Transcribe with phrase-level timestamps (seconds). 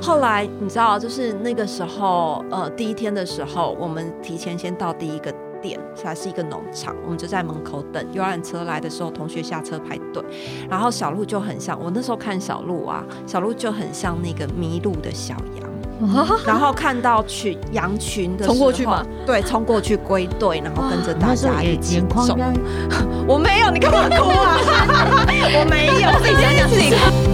[0.00, 10.22] 后来你知道，就是那个时候，呃，第一天的时候，我们提前先到第一个点，还是一个农场，我们就在门口等游览车来的时候，同学下车排队。
[10.68, 15.70] 然后小鹿就很像，我那时候看小鹿啊，小鹿就很像那个迷路的小羊。
[16.46, 19.04] 然后看到群羊群的时候，冲过去吗？
[19.26, 22.34] 对，冲过去归队，然后跟着大家一起走。
[23.28, 24.56] 我没有，你干嘛哭啊？
[25.28, 27.29] 我没有，自己讲讲自己。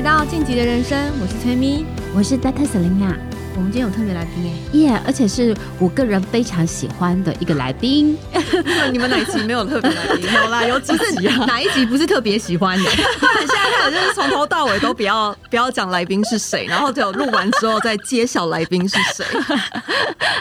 [0.00, 2.66] 来到晋级的人生，我是崔咪，我是 Dr.
[2.66, 3.29] Selena。
[3.60, 8.16] 我们今天有特别来宾耶，耶！Yeah, 而且是我个人非常喜欢的一个来宾。
[8.90, 10.24] 你们哪一集没有特别来宾？
[10.32, 11.44] 有啦，有几集啊？
[11.44, 12.90] 哪一集不是特别喜欢的？
[12.90, 13.04] 现
[13.48, 19.26] 在看就是从头到尾都不要 不要讲来宾是谁，然后只有录完之后再揭晓来宾是谁。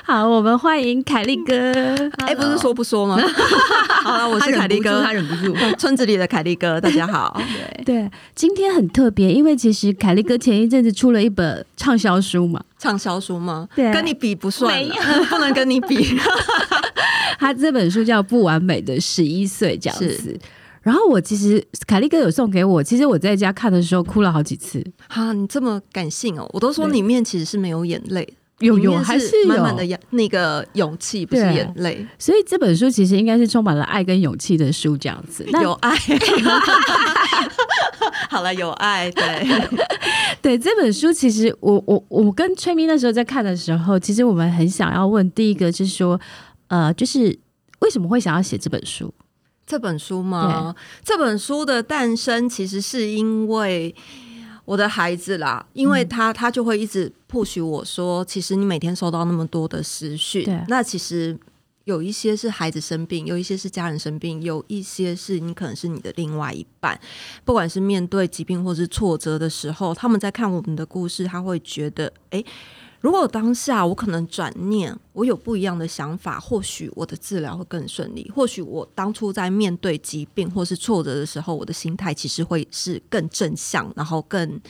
[0.05, 1.53] 好，我们欢迎凯利哥。
[2.19, 3.19] 哎、欸，不是说不说吗？
[4.01, 7.37] 好了，我是凯利哥，他忍不住，村子里的凯利哥，大家好。
[7.83, 12.61] 对对，今天很特别，因为其实凯利哥前一阵子出了一本畅销书嘛。
[12.79, 13.65] 畅销书吗？
[13.73, 14.77] 对，跟你比不算，
[15.29, 16.17] 不能跟你比。
[17.39, 20.37] 他这本书叫《不完美的十一岁》这样子。
[20.81, 24.83] 然后我其实凯利哥有送给我，其实我在家看的时候哭了好几次。
[25.07, 26.49] 哈，你这么感性哦！
[26.51, 28.27] 我都说里面其实是没有眼泪，
[28.59, 32.05] 有有还是满满的那个勇气，不是眼泪。
[32.17, 35.45] 所以这本书其实应该是充满了爱跟勇气的书，这样子。
[35.61, 35.95] 有爱。
[38.29, 39.69] 好了，有爱，对。
[40.41, 46.19] 对这本书，其实我我我跟崔咪那时候在看的时候，其实我们很想要问，第一个就是说，
[46.67, 47.37] 呃，就是
[47.79, 49.13] 为什么会想要写这本书？
[49.65, 50.73] 这本书吗？
[51.03, 53.93] 这本书的诞生其实是因为
[54.65, 61.37] 我的孩子啦，因为他他就会一直 push 我说，其实你每天收到那么多的私讯，那其实。
[61.89, 66.99] 有一些是孩子生病，有一些是家人生病，有一些是你可能是你的另外一半。
[67.43, 72.45] 不管是面对疾病或是挫折的时候，他们在看我们的故事，他会觉得：诶，
[73.01, 78.31] 如果当下我可能转念，我有不一样的想法，或许我的治疗会更顺利。
[78.35, 84.61] 或许我当初在面对疾病或是挫折的时候，我的心态其实会是更正向，然后更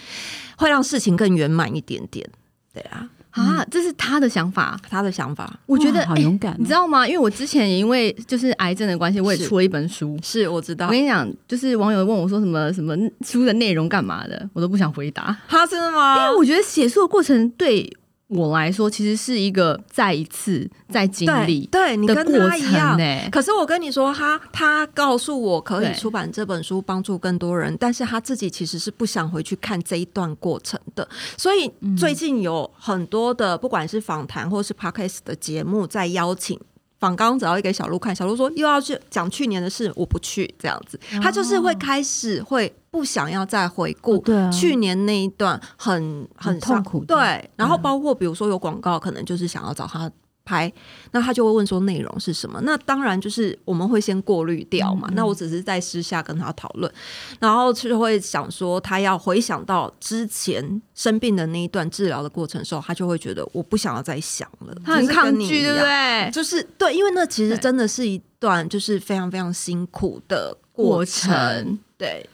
[0.57, 2.25] 会让事情更圆满一点点。
[2.73, 3.09] 对啊。
[3.31, 7.07] 啊，这是他的想法，他的想法，我觉得好勇敢，你知道吗？
[7.07, 10.87] 因为我之前也因为就是癌症的关系，我也出了一本书，是，是我知道。
[10.87, 15.37] 我跟你讲，就是网友问我说什么什么书的内容干嘛的，我都不想回答。
[15.47, 16.17] 他真的吗？
[16.17, 17.91] 因为我觉得写书的过程对。
[18.29, 22.95] 我来说，其实是一个再一次再经历，对你跟他一样。
[22.97, 31.07] 欸、可是我跟你说，他他告诉我可以出版这本书，帮助更多人，但是他自己其实是不想回去看这一段过程的。
[31.37, 36.59] 所以最近有很多的，不管是访谈或是 podcast 的节目，在邀请。
[36.99, 40.99] 访刚只要一给小鹿看，小鹿说又要去讲去年的事，我不去这样子。
[41.21, 47.05] 他就是会开始会不想要再回顾去年那一段很很，很痛苦。
[47.05, 50.11] 对，然后包括比如说有广告，可能就是想要找他。
[50.49, 50.71] 拍，
[51.11, 52.59] 那他就会问说内容是什么？
[52.63, 55.07] 那当然就是我们会先过滤掉嘛。
[55.09, 56.91] 嗯嗯，那我只是在私下跟他讨论，
[57.39, 66.31] 然后就会想说，他要回想到之前生病的那一段治疗的过程的时候，他就会觉得我不想要再想了，他很抗拒，对不对？
[66.31, 72.27] 就是对，因为那其实真的是一段就是非常非常辛苦的过程，对。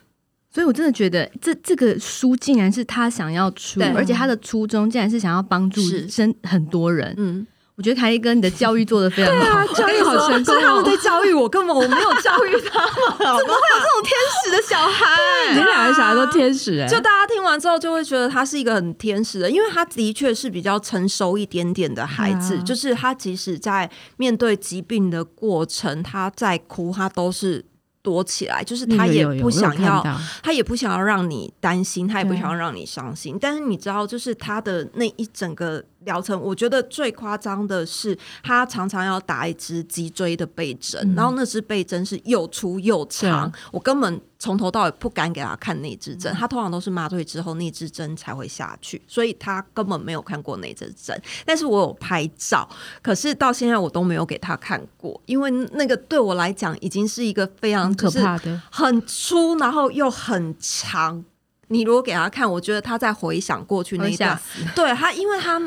[0.51, 7.45] 所以我真的觉得这这个书竟然是他想要出，对而且他的初衷竟然是想要帮助生很多人，嗯。
[7.77, 10.55] 我觉得凯利哥，你的教育做的非常好，啊、教育好成功。
[10.61, 12.93] 他们在教育我，根本我没有教育他们。
[13.19, 15.53] 怎么会有这种天使的小孩？
[15.53, 16.89] 你两个小孩都天使哎、欸！
[16.89, 22.55] 就大家听完之后，就会觉得他是一个很天使的，因为他的确是比较成熟一点点的孩子。
[22.55, 27.65] 啊、就是他即使在面对疾病的过程，他在哭，他都是。
[28.05, 29.99] 躲起来，就是他也不想要，
[30.43, 33.35] 他也不想要让你担心，他也不想要让你伤心。
[33.41, 44.21] 但是你知道，就是他的那一整个疗程，我觉得最夸张的是，他常常要打一支脊椎的背针，嗯、然后那支背针是又粗又长，对我根本。
[44.37, 51.19] 从头到尾不敢给他看那支针，他通常都是麻醉之后那支针才会下去，所以他根本没有看过那支针。
[51.45, 52.69] 但是我有拍照，
[53.01, 61.23] 可是到现在我都没有给他看过，因为那个对我来讲已经是一个非常可怕的、很粗，然后又很长。
[61.69, 64.39] 你如果给他看，我觉得他在回想过去那一段，
[64.75, 65.59] 对他，因为他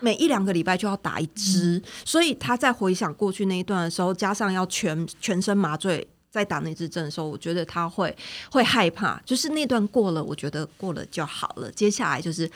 [0.00, 6.06] 每一两个礼拜就要打一支，嗯、所以他在回想过去那一段的时候，加上要全全身麻醉。
[6.34, 8.12] 在打那支针的时候，我觉得他会
[8.50, 11.70] 会害怕，就是那段过了，我觉得过了就好了。
[11.70, 12.50] 接下来就是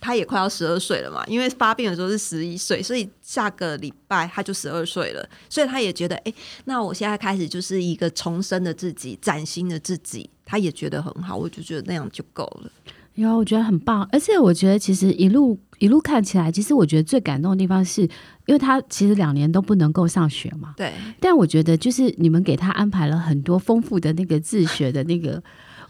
[0.00, 6.32] 他也快要十二岁了嘛，因为发病的时候是十一岁，所以下个礼拜他就十二岁了，所以他也觉得，哎，
[6.66, 12.70] 那我现在开始就是一个重生的自己，崭新的自己，他也觉得很好，我就觉得那样就够了。
[13.14, 20.92] 有，我觉得很棒，而且我觉得其实一路一路看起来，其实我觉得最感动的地方是，因为他其实两年都不能够上学嘛，对。
[21.20, 25.40] 但我觉得就是你们给他安排了很多丰富的那个自学的那个，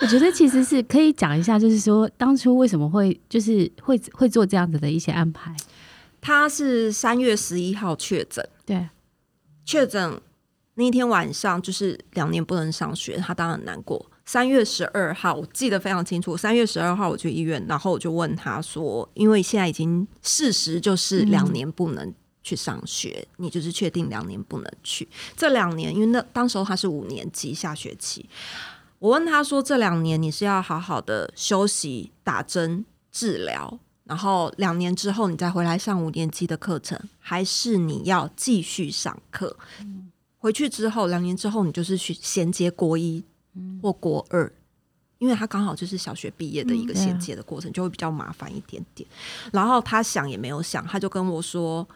[0.00, 5.54] 我觉得其实是可以讲一下，就是说当初为什么会就是会会做这样子的一些安排。
[6.20, 8.88] 他是三月十一号确诊，对，
[9.64, 10.20] 确诊
[10.74, 14.10] 那天晚上就是两年不能上学，他当然很难过。
[14.26, 16.34] 三月十二号，我记得非常清楚。
[16.36, 22.12] 三月十二号，我去医院，然后我就问他说：“因为现在已经事实就是两年不能
[22.42, 25.06] 去上学，嗯、你就是确定两年不能去。
[25.36, 28.26] 这两年，因为那当时候他是五年级下学期，
[28.98, 32.82] 我问他说：这两年你是要好好的休息、打针、
[33.12, 39.54] 治疗，然后两年之后你再回来上五年级的课程，还是你要继续上课？
[39.80, 43.22] 嗯、回去之后，两年之后你就是去衔接国一。”
[43.82, 44.52] 或国二，
[45.18, 49.08] 因为他刚好就是小学毕业的一个衔接的过程，就会比较麻烦一点点。
[49.52, 51.86] 然后他想也没有想，他就跟我说：“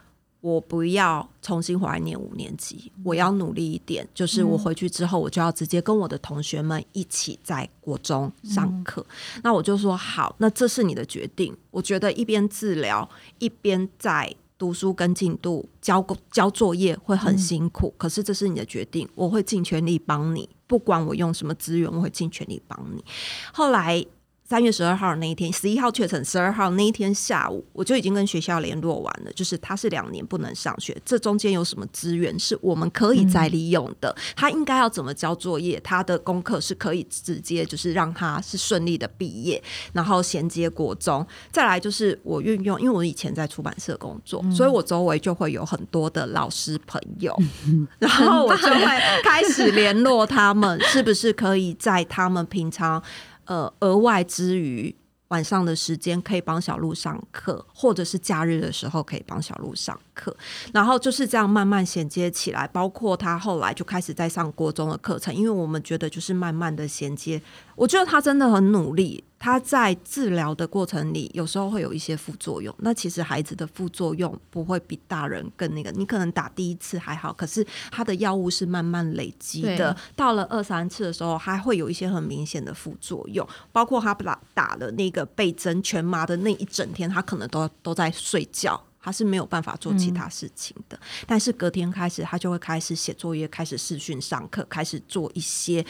[0.40, 4.06] 我不要重新回来念五年级，我要努力一点。
[4.14, 9.04] 就是我回去之后，我就要直接跟我的同学们一起在国中上课。”
[9.42, 11.56] 那我就说：“好，那这是你的决定。
[11.70, 13.08] 我觉得一边治疗
[13.38, 23.04] 一边在。”读书跟进度交交作业会很辛苦，嗯、可是这是你的决定，我会尽全力帮你，不管我用什么资源，我会尽全力帮你。
[23.52, 24.04] 后来。
[24.48, 29.32] 三月十二号那一天，十一号确诊，十二号那一天下午，我就已经跟学校联络完了。
[29.34, 34.08] 就是他是两年不能上学，这中间有什么资源是我们可以再利用的？
[34.08, 35.78] 嗯、他应该要怎么交作业？
[35.80, 39.62] 他的功课是可以直接就是让他是顺利的毕业，
[39.92, 41.26] 然后衔接国中。
[41.52, 47.36] 再来就是我运用，因为我以前在出版社工作，嗯、所以我周围就会有很多的老师朋友，
[47.66, 53.02] 嗯、然后我就会开始联络他们，是不是可以在他们平常。
[53.48, 54.94] 呃，额外之余，
[55.28, 60.36] 晚上的时间可以帮小鹿上课，或者是假日的时候可以帮小鹿上课，
[60.72, 62.68] 然后就是这样慢慢衔接起来。
[62.68, 67.40] 包括他后来就开始在上国中的课程，因为我们觉得就是慢慢的衔接。
[67.74, 69.24] 我觉得他真的很努力。
[69.38, 72.74] 他在治疗的过程里，有时候会有一些副作用。
[72.78, 75.90] 那其实孩子的副作用不会比大人更那个。
[75.92, 79.96] 你可能打第一次还好，可是他的药物是慢慢累积的。
[80.16, 83.46] 到了二三次的时候，还会有一些很明显的副作用。
[83.70, 90.96] 包括他打打了那个被针全麻的那一整天，他可能都都在睡觉，他是没有办法做其他事情的。
[90.96, 95.84] 嗯、但是隔天开始，他就会开始写作业，开始视讯上课，开始做一些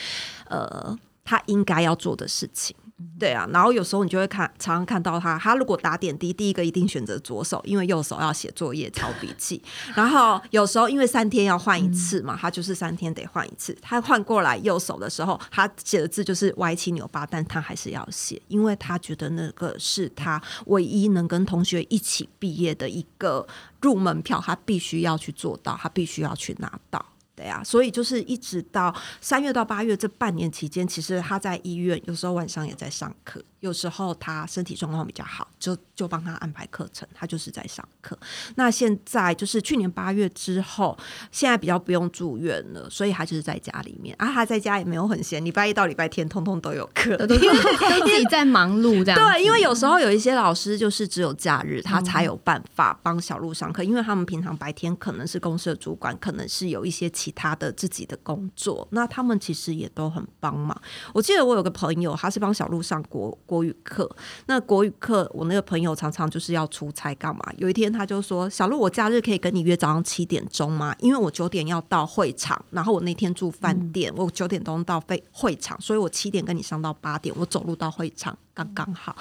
[0.50, 0.94] 呃
[1.24, 2.76] 他应该要做的事情。
[3.18, 9.62] 对啊，然后有时候你就会看，常常看到他，他如果打点滴，第一个一定选择左手，因为右手要写作业、抄笔记。
[9.94, 13.76] 然后有时候因为三天要换一次嘛，他就是三天得换一次。
[13.80, 23.46] 他换过来右手的时候，他写的字就是歪七扭八，但他还是要写，因为他觉得那个是他唯一能跟同学一起毕业的一个
[23.80, 27.04] 入门票，他必须要去做到，他必须要去拿到。
[27.38, 33.40] 对呀，所以就是一直到三月到八月这半年期间，其实他在医院，有时候晚上也在上课。
[33.60, 38.16] 有时候他身体状况比较好，就就帮他安排课程，他就是在上课。
[38.54, 40.96] 那现在就是去年八月之后，
[41.32, 44.32] 现在比较不用住院了，所以他就是在家里面啊。
[44.32, 49.18] 他在家也没有很闲，礼拜一到礼拜天通通都有课，都自己在忙碌这样。
[49.18, 60.80] 对，因为有时候有一些老师就是只有假日他才有办法帮小鹿上课，因为他们平常白天可能是公司的主管，可能是有一些其他的自己的工作，那他们其实也都很帮忙。
[61.12, 63.36] 我记得我有个朋友，他是帮小鹿上国。
[63.48, 64.08] 国语课，
[64.44, 67.42] 那国语课，我那个朋友常常就是要出差干嘛？
[67.56, 70.94] 有一天他就说：“小鹿，我假日可以跟你约早上七点钟吗？
[70.98, 79.16] 因为我九点要到会场，然后我那天住饭店，嗯、我九点钟到会会场，所以我七点跟你上到八点，我走路到会场刚刚好。”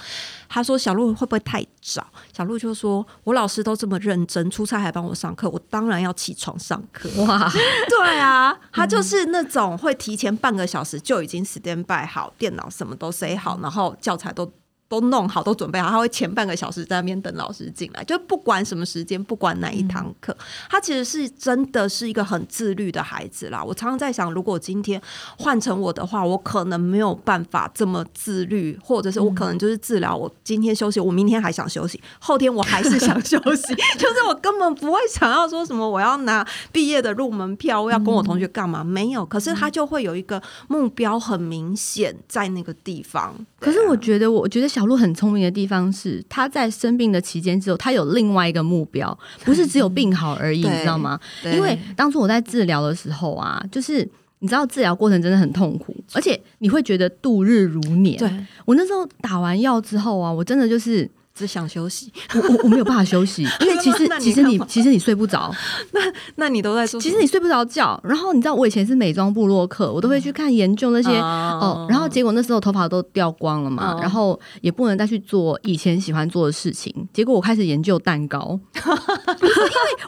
[0.50, 7.51] 他说：“小鹿会不会太早？”小鹿就说：“我老师都这么认真，出差还帮我上课，我当然要起床上课。”哇，
[7.88, 14.51] 对啊，他就是那种会提前半个小时就已经 stand by 好，电脑什么都塞好，然后教材都
[14.89, 23.62] 都弄好，都准备好，他会前半个小时在那边等老师进来，就不管什么时间，不管哪一堂课，嗯、他其实是真的是一个很自律的孩子啦。
[23.62, 25.01] 我常常在想，如果今天
[25.38, 38.84] 换成我的话，我可能没有办法这么自律，或者是我可能就是治疗，我今天休息，我明天还想休息，后天我还是想休息，就是我根本不会想要说什么我要拿毕业的入门票，我要跟我同学干嘛？
[38.84, 43.36] 嗯、没有，可是他就会有一个目标很明显在那个地方。
[43.60, 44.77] 可是我觉得，我觉得。
[44.78, 51.20] 小鹿很聪明的地方是，他在生病的期间之后，他有另外一个目标，不是只有病好而已，你知道吗？
[51.46, 54.08] 因为当初我在治疗的时候啊，就是
[54.38, 58.20] 你知道治疗过程真的很痛苦，而且你会觉得度日如年。
[58.20, 58.32] 对，
[58.66, 61.10] 我那时候打完药之后啊，我真的就是。
[61.38, 65.53] 只想休息，我我我没有办法休息，因为 其实其实你其实你睡不着，
[65.94, 66.01] 那
[66.36, 68.00] 那你都在说，其实你睡不着觉。
[68.03, 76.91] 然后你知道我以前是美妆部落客，我都会去看研究那些哦，然后结果那时候头发都掉光了嘛，然后也不能再去做以前喜欢做的事情。
[77.13, 79.53] 结果我开始研究蛋糕， 因为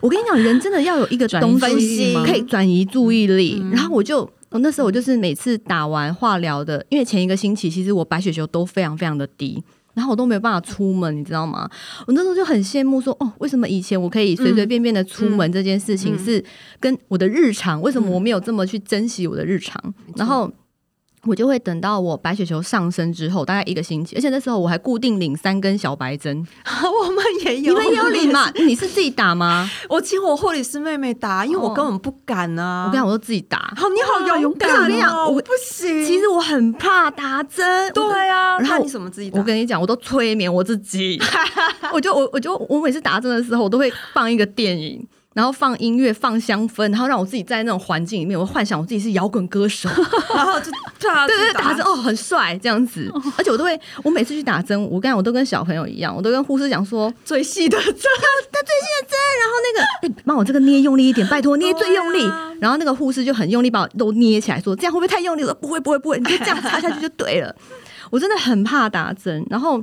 [0.02, 3.64] 我跟你讲，人真的要有一个东西可以转移注意力。
[3.72, 9.64] 然后我就我那时候我就是每次打完化疗的，因为前一个星期其实我白血球都非常非常的低。
[9.94, 11.70] 然后我都没有办法出门，你知道吗？
[12.08, 16.44] 我那时候就很羡慕说，说哦，为什么以前我可以随随便便的出门这件事情是
[16.80, 19.94] 跟我的日常，为什么我没有这么去珍惜我的日常？
[20.16, 20.52] 然后。
[21.26, 26.46] 我就会等到我白血球上升之后，大概一个星期，而且那时候我还固定领三根小白针。
[27.04, 28.50] 我们也有，你们也有领吗？
[28.56, 29.70] 你是自己打吗？
[29.90, 32.86] 我请我护理师妹妹打，因为我根本不敢啊。
[32.88, 33.74] 我跟你讲，我都自己打。
[33.76, 34.00] 好，你
[34.30, 34.74] 好勇敢哦！
[34.76, 36.06] 我跟你讲，我不行。
[36.06, 37.92] 其实我很怕打针。
[37.94, 39.40] 对啊，然后你怎么自己打？
[39.40, 41.20] 我跟你讲，我都催眠我自己。
[41.94, 45.06] 我就我我就我每次打针的时候，我都会放一个电影。
[45.40, 49.88] 然后放音乐，放香氛，然后让我自己在那种环境里面，我幻想我自己是摇滚歌手，
[50.36, 50.70] 然后就
[51.00, 53.10] 对对对，打针哦，很帅这样子。
[53.38, 57.94] 而且我都会，我每次去打针，我刚才我都跟小朋友一样，我都跟护士讲说最细的针，
[58.52, 62.20] 他最细的针，然后那个哎，帮我这个捏用力一点，拜托捏最用力。
[62.60, 65.54] 然后那个护士就很用力把我都捏起来，说这样会不会太用力了？
[65.54, 67.56] 不会不会不会，你就这样插下去就对了。
[68.12, 69.82] 我真的很怕打针，然后。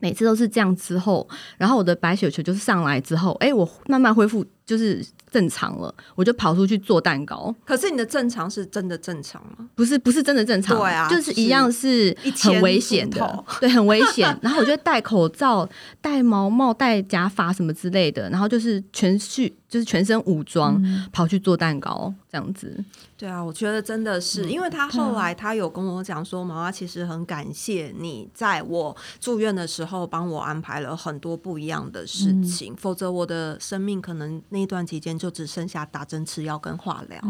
[0.00, 7.54] 每次都是这样之后，然后我的白血球就是上来之后，哎，我慢慢恢复就是正常了，我就跑出去做蛋糕。
[7.64, 9.68] 可是你的正常是真的正常吗？
[9.74, 10.76] 不是，不是真的正常。
[10.78, 14.26] 对啊，就是一样是很危险的，对，很危险。
[14.42, 15.68] 然后我就戴口罩、
[16.00, 19.54] 戴毛帽、戴假发什么之类的，然后就是全去。
[19.68, 20.82] 就是全身武装
[21.12, 22.74] 跑去做蛋糕这样子。
[23.18, 37.20] 对啊，我觉得真的是，因为他后来他有跟我讲说，妈妈其实很感谢你在我住院的时候帮我安排了很多不一样的事情，否则我的生命可能那段期间就只剩下打针、吃药跟化疗，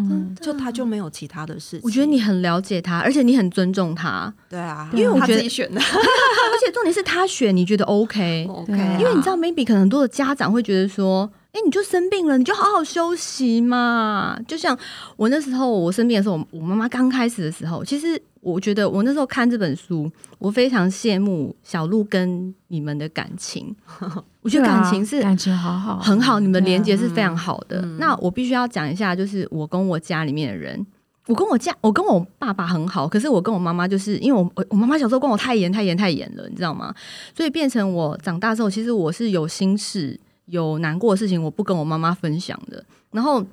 [0.41, 1.81] 就他就没有其他的事情。
[1.83, 4.33] 我觉得你很了解他，而且你很尊重他。
[4.49, 8.73] 对啊，因为我觉得自己选的， 而且重点是他选，你觉得 OK？OK？
[8.99, 11.31] 因为你知道，maybe 可能很多的家长会觉得说。
[11.59, 14.39] 哎，你就生病了，你就好好休息嘛。
[14.47, 14.79] 就像
[15.17, 23.75] 我那时候我生病的时候，我妈妈刚开始的时候，其实我觉得我那时候看这本书，我非常羡慕小鹿跟你们的感情。
[24.43, 27.81] 我觉得感情是感情好好，很好，你们连接是非常好的。
[27.99, 30.87] 那我必须要讲一下，就是我跟我家里面的人，
[31.27, 36.95] 我跟我家，我跟我爸爸很好，可是我跟我妈妈就是因为我我妈妈小时候管我太严太严太严了，你知道吗？
[37.37, 40.19] 所以变成我长大之后，其实我是有心事。
[40.49, 42.85] 有难过的事情，我不跟我妈妈分享的。
[43.11, 43.45] 然后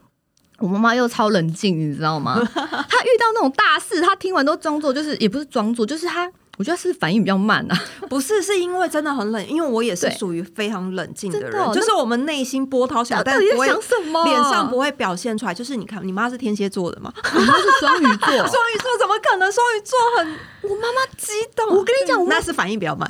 [0.59, 2.35] 我妈妈又超冷静，你知道吗？
[2.35, 2.63] 她
[3.03, 6.31] 遇到那种大事，她听完都装作就是，也不是装作，就是她。
[6.57, 7.77] 我觉得是反应比较慢啊，
[8.09, 15.53] 不是，是因为真的很冷，因为我也是属于非常冷静的人，就是我们内心波涛小，但不会脸上不会表现出来。
[15.53, 17.11] 就是你看，你妈是天蝎座的嘛？
[17.33, 19.51] 我妈是双鱼座， 双鱼座怎么可能？
[19.51, 20.27] 双鱼座很，
[20.63, 21.69] 我妈妈激动。
[21.69, 23.09] 我跟你讲，那是反应比较慢，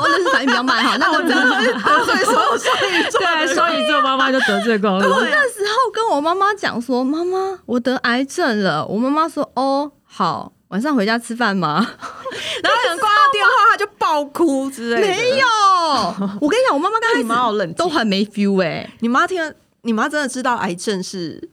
[0.00, 0.96] 我那是反应比较慢哈。
[0.98, 5.08] 那我真的得罪所有双鱼座，对，双鱼座妈妈就得罪过了。
[5.08, 8.84] 我那时候跟我妈妈讲说，妈妈，我得癌症了。
[8.86, 10.52] 我妈妈说，哦，好。
[10.68, 11.76] 晚上回家吃饭吗？
[12.62, 15.06] 然后可能挂到电话，他就爆哭之类的。
[15.06, 15.46] 没有，
[16.40, 18.90] 我跟你讲，我妈妈刚开始好冷，都很没 feel 哎、欸。
[19.00, 21.48] 你妈听了，你妈真的知道癌症是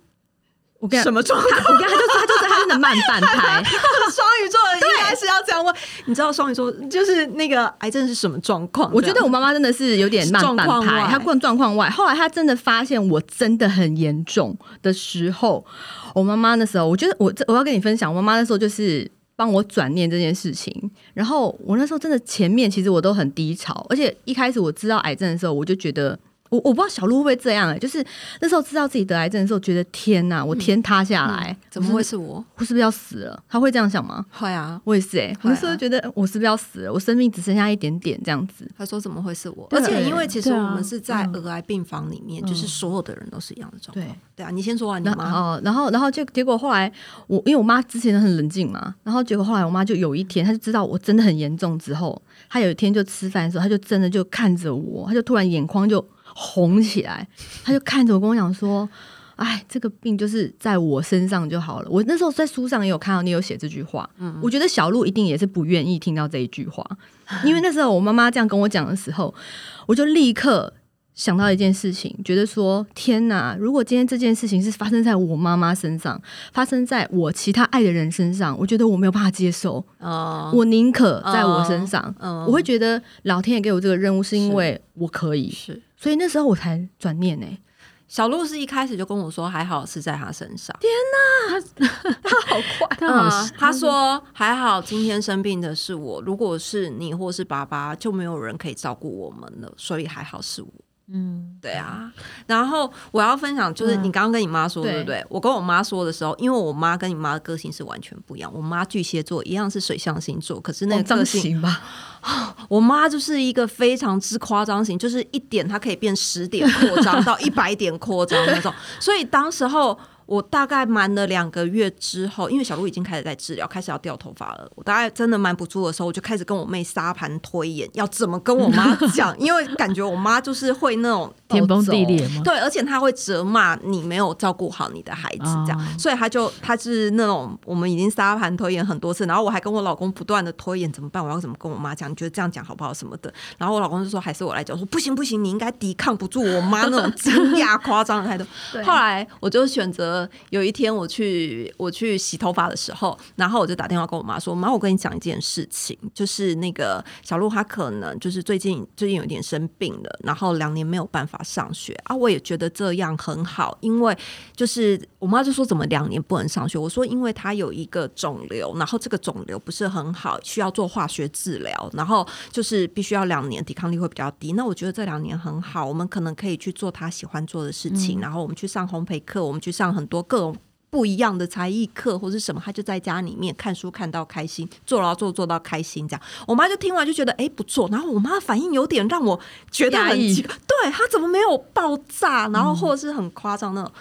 [0.86, 1.52] 我跟什么状况？
[1.52, 3.64] 我跟他就说，他就是他真的慢半拍。
[4.14, 5.76] 双鱼座的应该是要这样问。
[6.06, 8.92] 你知道双鱼座就是那个癌症是什么状况？
[8.94, 11.90] 我觉得我妈妈真的是有点慢半拍，她问状况外。
[11.90, 15.66] 后来她真的发现我真的很严重的时候。
[16.14, 20.92] 我妈妈那时候，我觉得我这我要跟你分享，我妈妈那时候就是帮我转念这件事情。
[21.16, 26.20] 然后我那时候真的前面其实我都很低潮，而且一开始我知道癌症的时候，我就觉得。
[26.56, 28.04] 我我不知道小鹿会不会这样哎、欸，就是
[28.40, 32.44] 那时候知道自己得癌症的时候，觉得天哪，我天塌下来，嗯、怎么会是我？
[32.56, 33.44] 我是不是要死了？
[33.50, 34.26] 他会这样想吗？
[34.32, 36.94] 会啊，我也是哎、欸，我那时候觉得我是不是要死了？
[36.94, 38.70] 我生命只剩下一点点这样子。
[38.78, 39.68] 他说怎么会是我？
[39.72, 44.06] 而且因为其实我们是在儿癌病房里面，就是所有的人都是一样的状况。
[44.06, 45.32] 对对啊，你先说完你妈。
[45.32, 46.92] 哦，然后然后就结果后来
[47.28, 56.06] 我因为我妈之前很冷静嘛，然后结果后来我妈就有一天，她就知道我真的很严重之后，她有一天就吃饭的时候，她就真的就看着我，她就突然眼眶就。
[56.38, 57.26] 红起来，
[57.64, 58.88] 他就看着我跟我讲说
[59.38, 66.86] ：“哎，这个病就是在我身上就好了。”我那时候在书上也有看到你有写这句话，嗯，我觉得小鹿一定也是不愿意听到这一句话，
[67.46, 69.34] 因为那时候我妈妈这样跟我讲的时候，
[69.88, 70.74] 我就立刻
[71.14, 73.56] 想到一件事情，觉得说：“天哪！
[73.58, 79.82] 如果今天这件事情是发生在我妈妈身上，发生在我其他爱的人身上，我觉得我没有办法接受。
[80.00, 82.14] 哦，我宁可在我身上，
[82.46, 87.62] 我会觉得老天爷给我这个任务是因为我可以是。”所以那时候我才转念呢、欸。
[88.08, 90.78] 小鹿是一开始就跟我说，还好是在他身上。
[90.80, 93.52] 天哪，他， 他好快，他好、嗯。
[93.58, 99.74] 他说还好，今天生病的是我，如果是你或是爸爸，就没有人可以照顾我们了。
[99.76, 100.70] 所以还好是我。
[101.12, 102.12] 嗯，对啊。
[102.48, 105.26] 然后我要分享，就是你刚刚跟你妈说、嗯、对不对？
[105.30, 108.52] 我跟我妈说的时候，因为我妈跟你妈的个性是完全不一样。
[108.54, 111.82] 我妈巨蟹座，一样是水象星座，可是那个个性吧，
[112.68, 118.74] 我妈就是一个非常之夸张型，就是一点它可以变十点扩张 到一百点扩张那种。
[119.00, 119.98] 所以当时候。
[120.26, 124.70] 我大概瞒了两个月之后，因为小鹿已经开始在治疗，开始要掉头发了。
[124.76, 132.42] 我大概真的瞒不住的时候，我就开始跟我妹沙盘推演，要怎么跟我妈 讲，因为感觉我妈就是会那种天崩地裂嘛。
[132.44, 142.10] 对，而且她会责骂你没有照顾好你的孩子，这样，哦、所以她就她是那种我们已经沙盘推演很多次，然后我还跟我老公不断的推演怎么办，我要怎么跟我妈讲？
[142.10, 143.34] 你觉得这样讲好不好什么的？
[143.58, 148.46] 然后我老公就说还是我来讲，说不行不行，你应该抵抗不住我妈那种惊讶夸张的态度。
[148.86, 150.15] 后来我就选择
[150.50, 150.96] 有一天。
[150.96, 162.16] 我去我去洗头发的时候，然后我就打电话跟我妈说：“妈，我跟你讲一件事情，就是那个小鹿他可能就是最近最近有点生病了，然后两年没有办法上学啊。
[162.16, 164.18] 我也觉得这样很好，因为
[164.56, 166.80] 就是我妈就说怎么两年不能上学？
[166.80, 174.54] 我说因为他有一个肿瘤，然后这个肿瘤不是很好，需要做化学治疗，然后就是必须要两年，抵抗力会比较低。
[174.54, 180.56] 那我觉得这两年很好，我们可能可以去做他喜欢做的事情，嗯、然后我们去上烘焙课，我们去上很多各种。”
[180.88, 186.22] 不一样的才艺课或是什么，他就在家里面看书看到开心，做然后做做到开心这样。
[186.48, 189.38] 我妈就听完就觉得哎、欸、不错，然后我妈反应有点让我
[189.70, 193.92] 觉得很奇怪，对她怎么没有爆炸，然后或者是很夸张那种。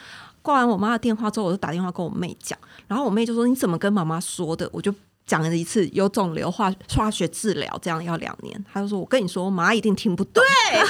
[0.41, 2.57] 挂完我妈的电话之后，我就打电话跟我妹讲，
[2.87, 4.71] 然后我妹就说你怎么跟妈妈说的？
[4.71, 4.95] 我就
[5.27, 8.65] 讲了一次有肿瘤化化学治疗，这样要两年。
[8.73, 10.35] 她就说我跟你说，我妈一定听不懂。
[10.35, 10.81] 对。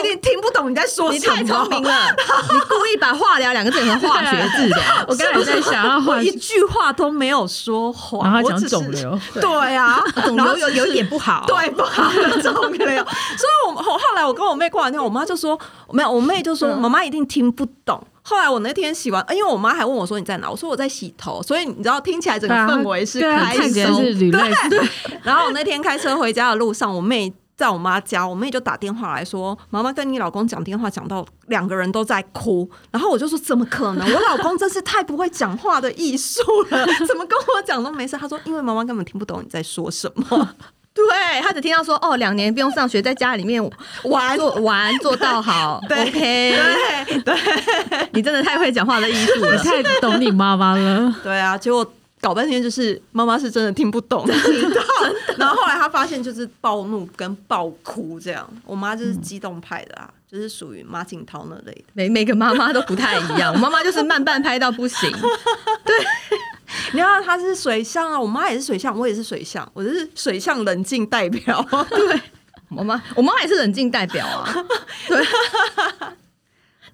[0.00, 2.14] 一定听不懂你在说什么，你太聪明了！
[2.52, 4.78] 你故意把化疗两个字和化学治疗，
[5.08, 12.86] 我刚才在想，我一句话都没有说谎，然后讲肿瘤，对啊， 肿瘤有有一点不好，对不好的肿瘤。
[13.36, 15.58] 所以，我后后来我跟我妹挂完电话，我妈就说
[15.92, 18.02] 没有，我妹就说妈妈一定听不懂。
[18.22, 23.72] 后来我那天洗完，因为我妈还问我说你在哪，我说我在洗头，所以你知道听起来整个氛围是开心，
[24.32, 24.88] 对对。
[25.22, 27.32] 然后我那天开车回家的路上，我妹。
[27.56, 34.06] 在我妈家，我妹就打电话来说：“妈妈跟你老公讲电话，讲到两个人都在哭。”然后我就说：“怎么可能？
[34.12, 40.54] 我老公真是太不会讲话的艺术了，怎么跟我讲都没事。”他说：“因为妈妈根本听不懂你在说什么。
[40.92, 43.62] ”对，他只听到说：“哦，两年不用上学，在家里面
[44.04, 45.80] 玩做 玩做到好。
[45.88, 46.56] 对” OK，
[47.06, 51.14] 对对，你真的太会讲话的艺术了，太懂你妈妈了。
[51.22, 51.90] 对啊，结果。
[52.20, 54.26] 搞半天就是妈妈是真的听不懂，
[55.38, 61.84] 然后后来他发现就是暴怒跟暴哭这样，我妈就是激动派的啊，嗯、就是属于马景涛那类的。
[61.92, 65.10] 每每个妈妈都不太一样，我 妈妈就是慢半拍到不行。
[65.84, 65.94] 对，
[66.94, 71.62] 你看她是水象啊，我妈也是水象，我也是水象，我就是水象冷静代表。
[71.90, 72.20] 对，
[72.70, 74.52] 我妈我妈也是冷静代表啊。
[75.06, 75.24] 对。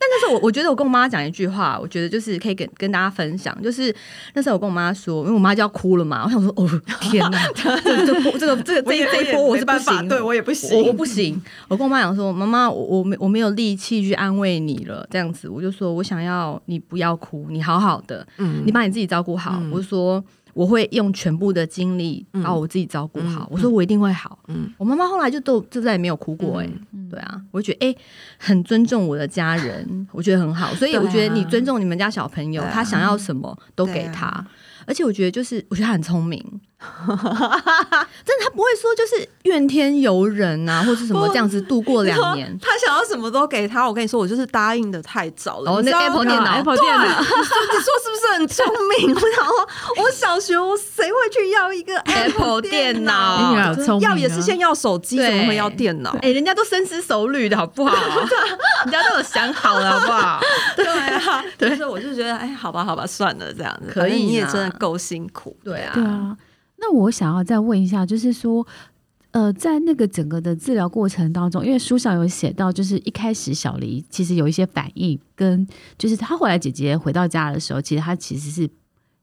[0.02, 3.94] 但那时候我我觉得我跟我妈讲一句话，我觉得就是可以跟跟大家分享，就是
[4.34, 6.68] 那时候我跟我妈说，因为我妈就要哭了嘛，我想说哦
[7.00, 11.40] 天哪，这 这这个这个这这一波我是不行，对我也不行，我我不行。
[11.68, 15.48] 我跟我妈讲说，妈妈我我没我没有力气去安慰你了，这样子。
[15.48, 20.22] 我就说我想要你不要哭，你好好的，嗯，你把你自己照顾好，我就说。
[20.54, 23.44] 我会用全部的精力把我自己照顾好。
[23.44, 24.38] 嗯、我说我一定会好。
[24.48, 26.72] 嗯，我妈妈后来就都就再也没有哭过哎、欸。
[26.92, 27.98] 嗯、对啊，我就觉得哎、欸，
[28.38, 30.74] 很尊重我的家人，我觉得很好。
[30.74, 34.46] 所以我觉得你尊重你们家小朋友，啊、他想要什么都给他。
[34.84, 36.44] 而且我觉得就是，我觉得他很聪明，
[37.06, 42.56] 真的，他不会说就是怨天尤人啊， 或是什么这样子度过两年。
[42.60, 45.70] 他想要什么都给他，我跟你说，我就是答应的太早了。
[45.72, 48.66] 哦，那 Apple 电脑，Apple 电脑，你说是不是很聪
[48.98, 49.14] 明？
[49.36, 49.54] 然后
[50.02, 53.54] 我小学我谁会去要一个 Apple 电脑？
[54.00, 56.16] 要也是先要手机，怎么会要电脑？
[56.22, 57.94] 哎，人家都深思熟虑的好不好？
[58.84, 60.40] 人家都有想好了好不好？
[60.76, 66.36] 对啊，对，所以我就觉得，哎，好吧，好吧，算了，这样子，可以，你也真的够辛苦，对啊，对啊。
[66.82, 68.66] 那我想要再问一下，就是说，
[69.30, 75.64] 呃，在那个整个的治疗过程当中，因为书上有写到，就是一开始小黎其实有一些反应，跟
[75.96, 78.68] 就是他后来姐姐回到家的时候，其实他其实是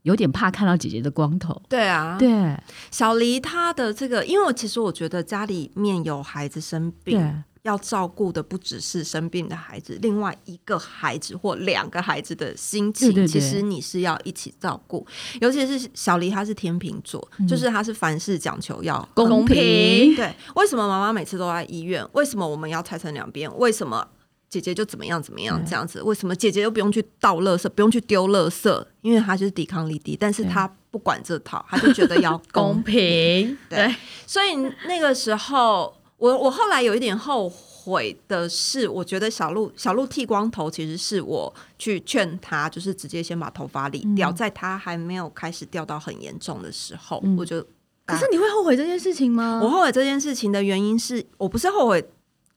[0.03, 1.61] 有点怕看到姐姐的光头。
[1.67, 2.57] 对啊，对，
[2.89, 7.43] 小黎他的这个，因为我其实我觉得家里面有孩子生病。
[7.69, 15.05] 要照顾的不只是生病的孩子，另外一个孩子或两个孩子的心情，对对对，其实你是要一起照顾。
[15.39, 19.55] 尤其是小黎，他是天秤座，嗯、就是他是凡事讲求要公平。
[20.17, 22.05] 对，为什么妈妈每次都在医院？
[22.13, 23.49] 为什么我们要拆成两边？
[23.57, 24.07] 为什么
[24.49, 26.01] 姐姐就怎么样怎么样这样子？
[26.01, 28.85] 为什么姐姐又不用去倒垃圾，不用去丢垃圾？
[29.01, 33.55] 因为她就是抵抗力低，但是她不管这套，她就觉得要 公平。
[33.69, 34.55] 对，所以
[34.87, 35.93] 那个时候。
[36.19, 47.65] 我我后来有一点后悔的是，我觉得小鹿小鹿剃光头，其实是我去劝他，就是直接先把头发理掉，嗯、在他还没有开始掉到很严重的时候，嗯、我就。
[48.05, 49.61] 可是你会后悔这件事情吗？
[49.63, 52.03] 我后悔这件事情的原因是我不是后悔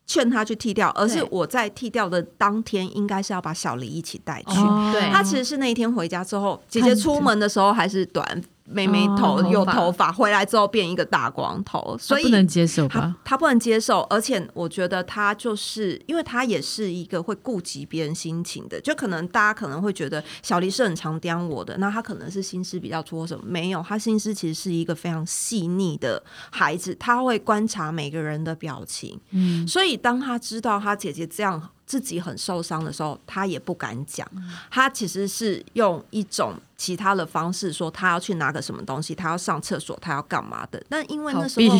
[0.06, 4.54] 劝他去剃掉，而是我在剃掉的当天，应该是要把小黎一起带去。
[4.92, 8.42] 对，他其实是那一天回家之后，姐姐出门的时候还是短。
[8.72, 13.14] 妹妹头、哦、有头发，回来之后变一个大光头，所以不能接受吧？
[13.24, 23.44] 他不能接受，而且我觉得他就是因为他也是一个会顾及别人心情的，就可能大家可能会觉得小黎是很常刁我的，那他可能是心思比较粗什么？
[23.46, 31.70] 没有，他心思其实是一个非常细腻的孩子，他会观察每个人的表情，嗯，所以当他知道他姐姐这样。
[31.92, 34.26] 自己很受伤的时候，他也不敢讲。
[34.70, 40.82] 他其实是用一种其他的方式说，他要去拿个什么东西，他要上厕所，他要干嘛的。
[40.88, 41.78] 但因为那时候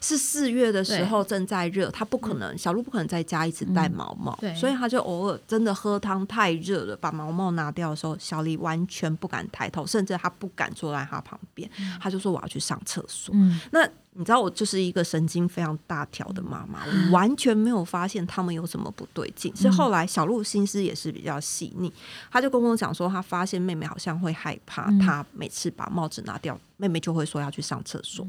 [0.00, 11.68] 是四月的时候，正在热，他不可能，小鹿不可能在家一直戴毛毛，所以他就偶尔真的喝汤太热了，把毛毛拿掉的时候，小丽完全不敢抬头，甚至他不敢坐在他旁边，
[12.00, 13.34] 他就说我要去上厕所。
[13.72, 19.54] 那你知道我就是一个神经非常大条的妈妈，我完全没有发现他们有什么不对劲。
[19.54, 21.92] 是后来小鹿心思也是比较细腻，
[22.30, 28.26] 他就跟我讲说，他发现妹妹好像会害怕，他每次把帽子拿掉，妹妹就会说要去上厕所。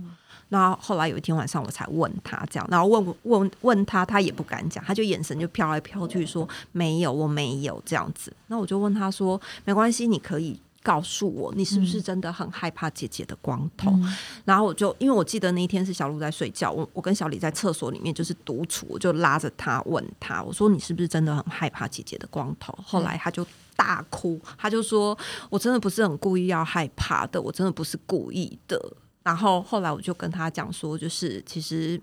[0.52, 8.32] 那后来有一天晚上，我才问他这样，然后问问问他，他也不敢讲，他就眼神就飘来飘去说没有，我没有这样子。
[8.48, 10.60] 那我就问他说，没关系，你可以。
[10.84, 13.92] 告诉我，你是不是真的很害怕姐姐的光头？
[13.92, 22.76] 嗯、然后我就因为我记得那一天是小鹿在睡觉，我我跟小李在厕所里面就是独处，我就拉着他问他，我说你是不是真的很害怕姐姐的光头？
[22.84, 25.16] 后来他就大哭，他就说
[25.52, 28.94] 我真的不是很故意要害怕的，我真的不是故意的。
[29.23, 32.01] 然后后来我就跟他讲说，就是其实。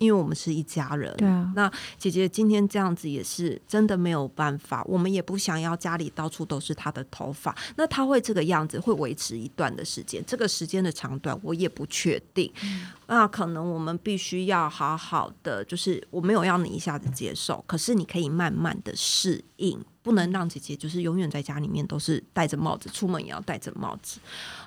[0.00, 7.54] 因为我们是一家人，对啊，那姐姐今天这样子也是真的没有办法，我们也不想要家里到处都是她的头发。
[7.76, 12.50] 那她会这个样子会维持一段的时间，这个时间的长短我也不确定。
[12.62, 19.78] 嗯、那可能我们必须要好好的，就是我没有要你一下子接受，可是你可以慢慢的适应。
[20.10, 24.18] 不能让姐姐就是永远在家里面都是戴着帽子，出门也要戴着帽子。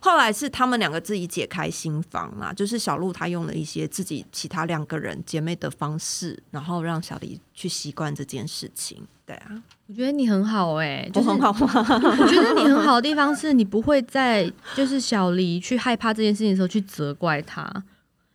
[0.01, 9.05] 后来是他们两个自己解开心房啦，就是小鹿她用了一些自己其他两个人姐妹的方式，然后让小黎去习惯这件事情。
[9.25, 11.67] 对啊，我觉得你很好哎、欸，就是、很好吗？
[11.75, 17.69] 我觉得你很好的地方是你不会在就是小黎去害怕这件事情的时候去责怪他。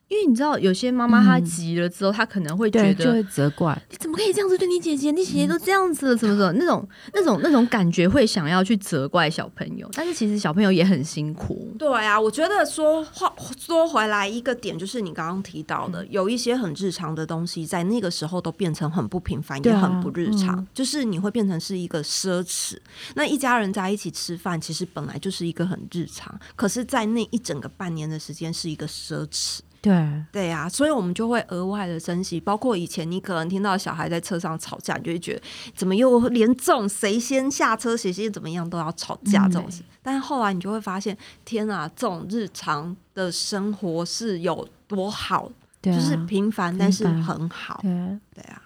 [0.09, 5.11] 因为你知道，有些妈妈她急了之后，她、嗯、可能会觉得就会责怪你怎么可以这样子对你姐姐？
[5.11, 9.89] 你姐姐都这样子了，什么什么那种那种 那种感觉，会想要去责怪小朋友。
[9.93, 11.75] 但是其实小朋友也很辛苦。
[11.79, 20.59] 对啊，我觉得说话说回来一个点，就是你刚刚提到的，嗯、有一些很日常的东西，在那个时候都变成很不平凡，也很不日常。
[20.59, 22.79] 嗯、就是你会变成是一个奢侈。
[23.15, 29.59] 那一家人在一起吃饭，其实本来就是一个很日常，可是，在那一整个半年的时间，是一个奢侈。
[29.89, 32.39] 对对呀、啊，所以我们就会额外的珍惜。
[32.39, 35.43] 包括以前你可能听到小孩在车上吵架，你就会觉得
[35.75, 39.83] 怎么又连这种谁先下车谁先怎么样都要吵架这种事。
[39.83, 45.51] 嗯、但是后来你就会发现，天啊，这种日常的生活是有多好，啊、
[45.83, 47.81] 就是平凡但是很好。
[47.83, 47.91] 对
[48.35, 48.61] 对啊，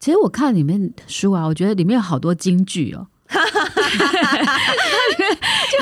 [0.00, 3.06] 其实我看里面书啊，我觉得里面有好多金句哦。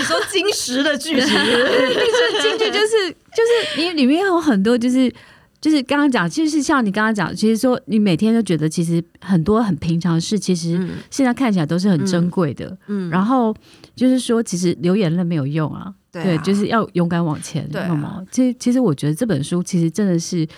[0.03, 5.13] 说金石的巨石， 进去就是就是你里面有很多就是。
[5.61, 12.75] 就是刚刚讲，其实是像你刚刚讲，其实说你每天都觉得，其实很多很平常的事，其实现在看起来都是很珍贵的。
[12.87, 13.55] 嗯，然后
[13.95, 17.69] 就是说，其实流眼泪没有用啊，对，对，就是要勇敢往前。
[17.69, 20.49] 对、啊，其实其实我觉得这本书其实真的是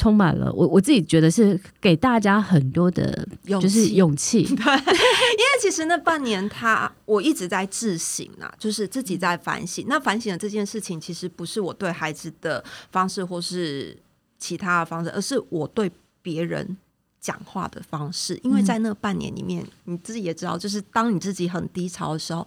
[0.00, 4.44] 充满了我我自己觉得是给大家很多的，就是勇气。
[4.56, 9.84] 对，因为其实那半年他我一直在自省啊，就是自己在反省。
[9.88, 13.96] 那反省的这件事情，其实不是我对孩子的方式，或是。
[14.42, 16.78] 其他的方式，而是我对别人
[17.20, 22.46] 讲话的方式，因为在那半年里面，你自己也知道，就是当你自己很低潮的时候，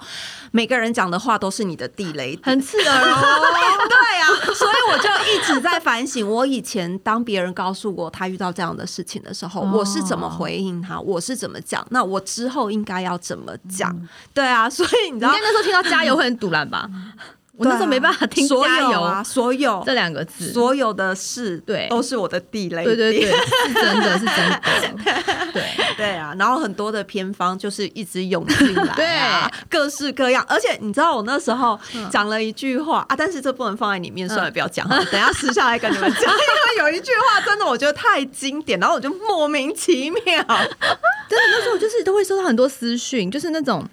[0.52, 3.22] 每个人讲的话都是你的地雷，很刺耳哦。
[3.84, 13.96] 对啊，所以我就一直在反省，我以前当别人告诉我他遇到这样的事情的时候，我是怎么回应他，我是怎么讲，那我之后应该要怎么讲？
[14.34, 16.90] 对啊，所以你知道，你那时候听到加油会很堵然吧？
[17.58, 19.02] 我那时候没办法听加油。
[19.02, 19.82] 啊，所有。
[19.86, 21.88] 这两个字，所有的事对。
[21.90, 24.62] 都是我的地雷，对对对，是真的是真的，
[25.54, 25.64] 对。
[25.96, 31.80] 对啊，然后很多的偏方就是一直涌进来啊，各式各样，而且你知道我那时候
[32.12, 43.88] 讲了一句话啊，但是这不能放在里面，算了，不要讲， 等下私下来跟你们讲， 因为有一句话真的我觉得太经典，然后我就莫名其妙，真的那时候我就是都会收到很多私讯，就是那种。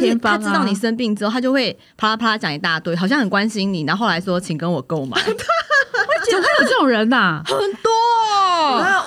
[0.00, 5.16] 就是他知道你生病之后，他就会啪啦啪啦讲一大堆，好像很关心你，然后后来说请跟我购买。
[5.26, 7.90] 我觉得有这种人呐、啊，很多。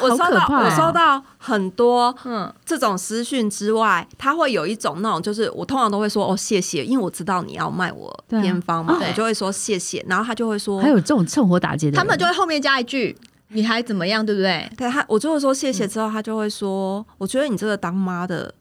[0.02, 13.16] 我收到我收到很多嗯这种私讯之外，他会有一种那种，就是我通常都会说哦谢谢，因为我知道你要卖我偏方嘛，我就会说谢谢，然后他就会说还有这种趁火打劫的，他们就会后面加一句
[13.50, 14.72] 你还怎么样，对不对？
[14.78, 18.54] 对他，我就会说谢谢之后，他就会说我觉得你这个当妈的。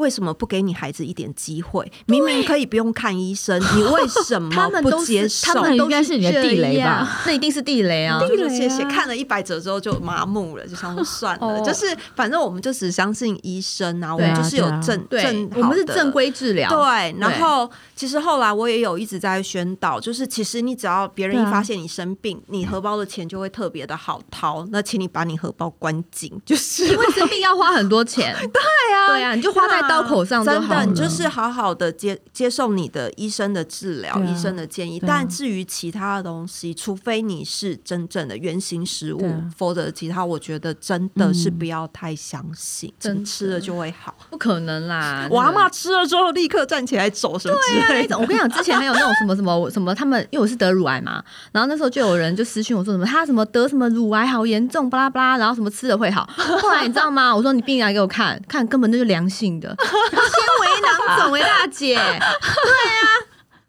[0.00, 1.90] 为什么不给你孩子一点机会？
[2.06, 5.52] 明明可以不用看医生，你为什么 不接受？
[5.52, 7.20] 他们应该是你的地雷吧？
[7.26, 8.18] 那一定是地雷啊！
[8.18, 8.82] 地雷，写写。
[8.86, 11.60] 看了一百折之后就麻木了，就想说算了。
[11.60, 16.70] 就是反正我们就只相信医生啊，我们就是有正正，我们是正规治疗。
[16.70, 24.66] 对，然后其实后来我也有一直在宣导，就是其实你只要别人一发现你生病，你荷包的钱就会特别的好掏。
[24.72, 28.34] 那请你把你荷包关紧，就是因为生病要花很多钱。
[28.50, 29.89] 对啊，对啊，你就花在。
[29.90, 35.02] 刀口上真的，你就是好好的接接受你的医生的治疗，医生的建议。
[35.04, 42.92] 但至于其他的东西，除非你是真正的原型食物，否则其他我觉得真的是不要太相信。
[43.00, 45.26] 真吃了就会好，不可能啦！
[45.32, 48.16] 我阿嬷吃了之后立刻站起来走什么之类的。
[48.16, 56.28] 我跟你讲，之前还有那种什么什么什么，他们因为我是得乳癌嘛，然后那时候就有人就私信我说什么他什么得什么乳癌好严重，巴拉巴拉，然后什么吃了会好。
[56.36, 57.34] 后来你知道吗？
[57.34, 59.76] 我说你病来给我看看，根本就是良性的。
[60.60, 63.06] 为囊肿，为大姐，对啊，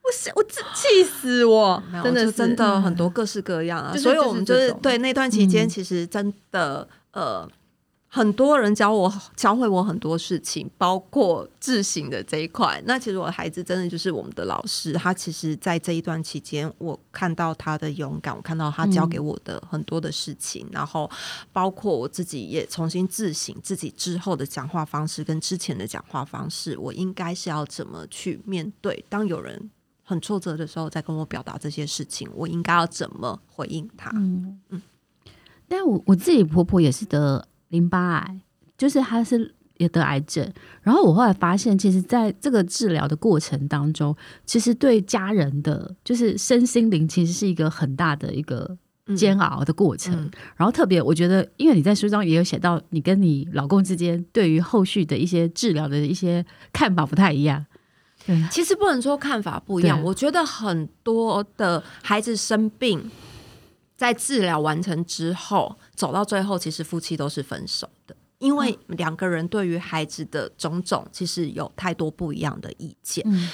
[0.04, 0.43] 我我
[0.74, 7.47] 气死我，真的真的很多各式各样啊，所以我们就是对那段期间，其实真的呃。
[8.13, 12.84] 很多人教我教会我很多事情，包括自省的这一块。
[12.86, 14.91] 那其实我的孩子真的就是我们的老师。
[14.91, 21.10] 他其实，在这一段期间，我看到他的勇敢，我看到他教给我的很多的事情，嗯、然后
[21.54, 29.06] 包括我自己也重新自省自己之后的讲话方式跟之前的讲话方式，我应该是要怎么去面对？
[29.08, 29.71] 当有人
[30.04, 34.12] 很挫折的时候，在跟我表达这些事情，我应该要怎么回应他？
[34.15, 34.82] 嗯嗯。
[35.69, 37.47] 但我我自己婆婆也是得。
[37.71, 38.39] 淋巴癌，
[38.77, 40.47] 就是他是也得癌症，
[40.84, 48.77] 然后我后来发现，其实在这个治疗的过程当中，其实对家人的就是身心灵，其实是一个很大的一个
[49.17, 50.13] 煎熬的过程。
[50.13, 57.65] 嗯嗯、然后特别，我觉得，因为你在书中也有写到，你跟你老公之间对于后续的一些治疗的一些看法不太一样。
[58.27, 63.10] 对，其实不能说看法不一样，我觉得很多的孩子生病。
[64.02, 73.24] 在治疗完成之后，走到最后，其实夫妻都是分手的，因为两个人对于孩子的种种，其实有太多不一样的意见。
[73.28, 73.48] 嗯、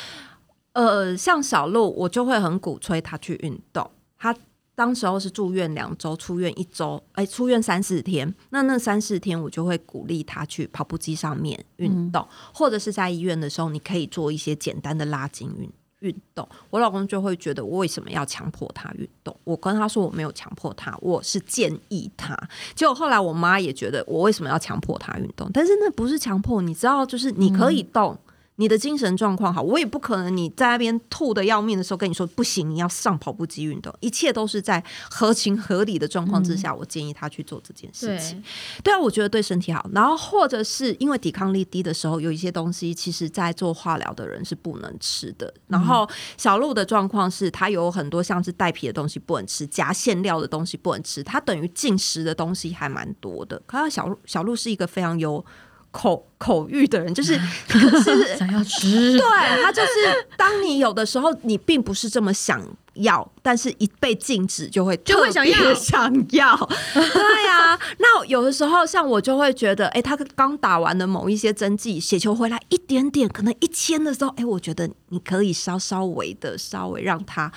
[0.71, 3.91] 呃，像小鹿，我就会很鼓吹他去运动。
[4.17, 4.33] 他
[4.73, 8.33] 当时候是住院两周，出院一周，哎，出院三四天。
[8.51, 15.73] 那那三四天，我就会鼓励他去跑步机上面运动，嗯、或者是在医院的时候，你可以做一些简单的拉筋运动。
[15.99, 19.35] 运动，我老公就会觉得我为什么要强迫他运动？
[19.43, 22.37] 我跟他说我没有强迫他，我是建议他。
[22.75, 25.49] 结果后来我妈也觉得我为什么要强迫他运动？
[25.53, 28.26] 但是那不是强迫，你知道，就是你可以动，嗯、
[28.59, 38.41] 你的精神状况好，我也不可能你在那边吐的要命的时候跟你说不行，你要上跑步机运动，一切都是在合情合理的状况之下，嗯、我建议他去做这件事情。
[38.83, 39.87] 对，对啊，我觉得对身体好。
[39.93, 45.53] 然后或者是因为抵抗力低的时候，有一些东西其实在做化疗的人是不能吃的。
[45.67, 53.61] 然后小鹿的状况是，他有很多像是带皮的东西不能吃，夹馅料的东西不能吃，他等于进食的东西还蛮多的。
[53.67, 55.45] 可是小鹿小鹿是一个非常有。
[55.91, 57.33] 口口欲的人就是
[57.67, 62.61] 是想要吃，对，他就是当你有的时候你并不是这么想
[62.95, 66.55] 要，但是一被禁止就会就会想要想要，
[66.93, 67.79] 对呀、啊。
[67.99, 77.51] 那有的时候像我就会觉得，哎、欸，他刚打完的某一些针剂，血球回来一点点，可能一千的时候，哎、欸，我觉得你可以稍稍微的稍微让他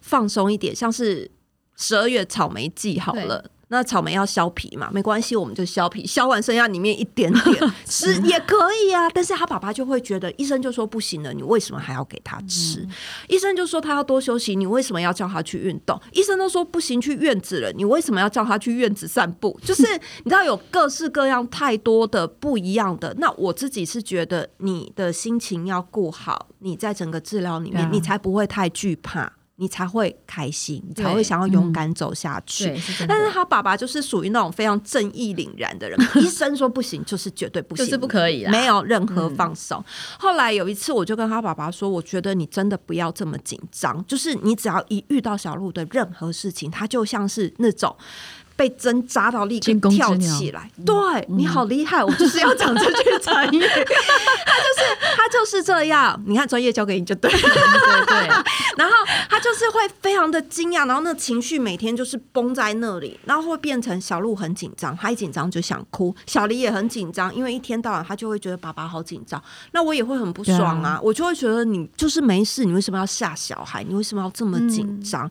[0.00, 1.30] 放松一点，像是
[1.76, 3.44] 十二月草莓季好了。
[3.68, 4.90] 那草莓要削皮嘛？
[4.92, 9.08] 没关系，我们就削皮，削完剩下里面一点点 吃也可以啊。
[9.10, 12.80] 但是他爸爸就会觉得，医生就说不行了，你为什么还要给他吃？
[12.80, 12.90] 嗯、
[13.28, 16.00] 医生就说他要多休息，你为什么要叫他去运动？
[16.12, 19.58] 医生都说不行，去院子了，你为什么要叫他去院子散步？
[19.62, 19.82] 就是
[20.24, 23.14] 你知道有各式各样太多的不一样的。
[23.18, 29.32] 那我自己是觉得，你的心情要顾好，你在整个治疗里面，你才不会太惧怕。
[29.56, 32.70] 你才会开心，你才会想要勇敢走下去。
[32.70, 39.76] 嗯、是但是他爸爸就是属于那种非常正义凛然的人， 医生说不行就是绝对不行，就是不可以，没有任何放手。
[39.76, 39.84] 嗯、
[40.18, 47.96] 后来有一次，我就跟他爸爸说：“我觉得你真的不要这么紧张，就是你只要一遇到小鹿的任何事情，他就像是那种。”
[48.56, 50.94] 被针扎到立刻跳起来，对、
[51.28, 52.02] 嗯、你好厉害！
[52.04, 53.60] 我就是要讲这句成语，
[54.46, 56.20] 他就是他就是这样。
[56.26, 57.38] 你看，专业交给你就对了，
[58.06, 58.28] 对。
[58.76, 58.94] 然后
[59.28, 73.82] 他就是会非常的惊讶，然后那情绪每天就是绷在那里，然后会变成小鹿很紧张，他一紧张就想哭，小黎也很紧张，因为一天到晚他就会觉得爸爸好紧张，那我也会很不爽啊，啊我就会觉得你就是没事，你为什么要吓小孩？
[73.82, 75.26] 你为什么要这么紧张？
[75.26, 75.30] 嗯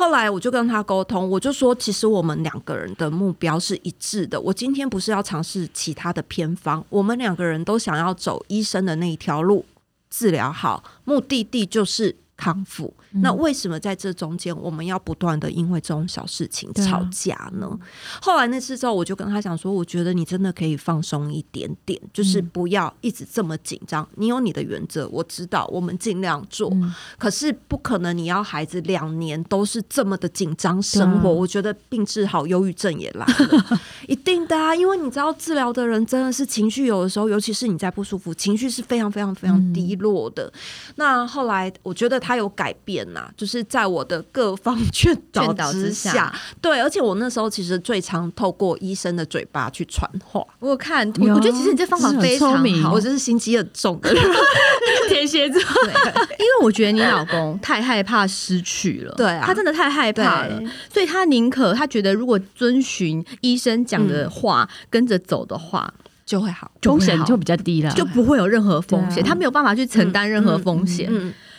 [0.00, 4.40] 后来我就跟他沟通，我就说，其实我们两个人的目标是一致的。
[4.40, 9.62] 我今天不是要尝试其他的偏方，我们两个人都想要走医生的那一条路，
[10.08, 12.92] 治疗好，目的地就是康复。
[13.10, 17.66] 那为什么在这中间我们要不断的因为这种小事情吵架呢？
[17.66, 17.76] 啊、
[18.22, 24.08] 后来那次之后，我就跟他讲说，我觉得你真的可以放松一点点，就是不要一直这么紧张。
[24.14, 26.70] 你有你的原则，我知道，我们尽量做。
[26.72, 31.28] 嗯、可是不可能，你要孩子两年都是这么的紧张生活。
[31.28, 34.74] 啊、我觉得病治好，忧郁症也来了， 一定的啊！
[34.74, 40.46] 因为你知道，治疗的人真的是情绪有的时候，尤其是你在不舒服，情绪是非常非常非常低落的。
[40.46, 40.52] 嗯、
[40.96, 43.30] 那后来我觉得他有改变呐。
[43.36, 50.44] 就是在我的各方 劝导之下，对，而且我那时候其实最常透过医生的嘴巴去传话。
[50.58, 52.92] 我看，我我觉得其实你这方法非常好。
[52.92, 54.22] 我就是心机很重的人，
[55.08, 55.60] 天蝎座。
[55.60, 60.60] 因为我觉得你老公太害怕失去了，对啊，他真的太害怕了，
[60.92, 65.92] 所以他宁可他觉得如果遵循医生讲的话，跟着走的话
[66.24, 71.10] 就会好，风险就比较低了，就不会有任何风险，他没有办法去承担任何风险。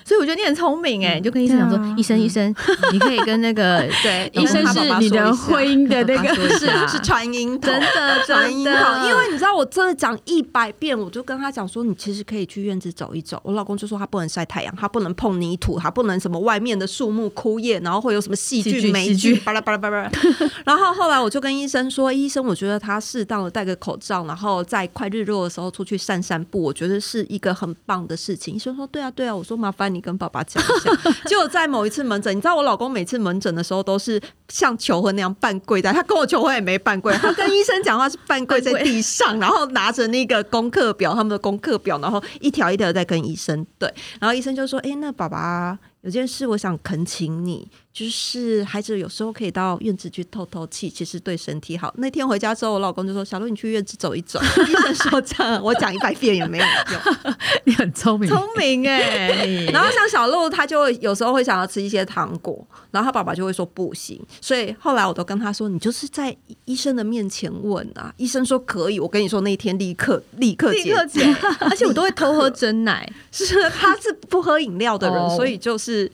[0.06, 2.54] 所以我觉得你很聪明哎，你就跟医生讲说，医生医生，
[2.92, 13.40] 你可以跟那个 对，医生是你的婚姻的那个 是是传音，真的传音好，因为你知道我真的讲一百遍，我就跟他讲说，你其实可以去院子走一走。
[13.44, 20.10] 我老公就说他不能晒太阳，他不能碰泥土，他不能什么外面的树木枯叶，然后会有什么细菌霉菌，巴拉巴拉巴拉。
[20.66, 28.56] 然后后来我就跟医生说，医生，我觉得他适当的戴个口罩，然后在快日落的时候出去散散步，我觉得是一个很棒的事情。
[28.56, 30.02] 医生说，对啊对啊，我说麻烦你。
[30.02, 30.90] 跟爸爸讲一下，
[31.30, 51.94] 就在某一次门诊，你知道我老公每次门诊的时候都是像求婚那样半跪在，他跟我求婚也没半跪，他跟医生讲话是半跪在地上，然后拿着那个功课表，他们的功课表，然后一条一条在跟医生对，然后医生就说：“哎、那爸爸有件事，我想恳请你。”就是孩子有时候可以到院子去透透气，其实对身体好。
[51.98, 57.36] 那天回家之后，我老公就说：“小鹿，你去院子走一走。”医生说这样，我讲一百遍也没有用。
[57.66, 59.66] 你很聪明，聪明哎、欸。
[59.74, 64.18] 然后像小鹿，他就会有时候会想要吃一些糖果，然后他爸爸就会说不行。
[64.40, 71.26] 所以后来我都跟他说：“你就是在医生的面前问啊，医生说可以。”我跟你说，那一天立刻立刻立刻解，
[71.60, 73.06] 而且我都会偷喝真奶。
[73.34, 76.10] 是，他是不喝饮料的人，所以就是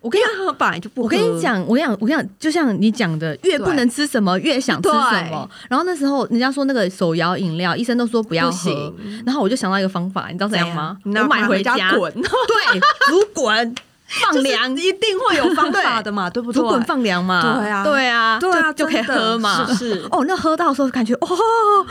[0.00, 1.15] 我跟他本来就不喝。
[1.16, 5.48] 我跟你讲，我跟你讲，我跟你讲，就像你讲的，越不能吃什么，越想吃什么。
[5.68, 8.92] 然后那时候人家说那个手摇饮料，医生都说不要喝。
[9.24, 10.96] 然后我就想到一个方法，你知道怎样吗？
[11.04, 13.74] 我买回家滚，对， 煮滚，
[14.08, 16.62] 放凉，一定会有方法的嘛，对不对？
[16.62, 20.06] 煮滚放凉嘛，对啊，对啊，对啊，就可以喝嘛，是是。
[20.10, 21.28] 哦，那喝到的时候感觉哦，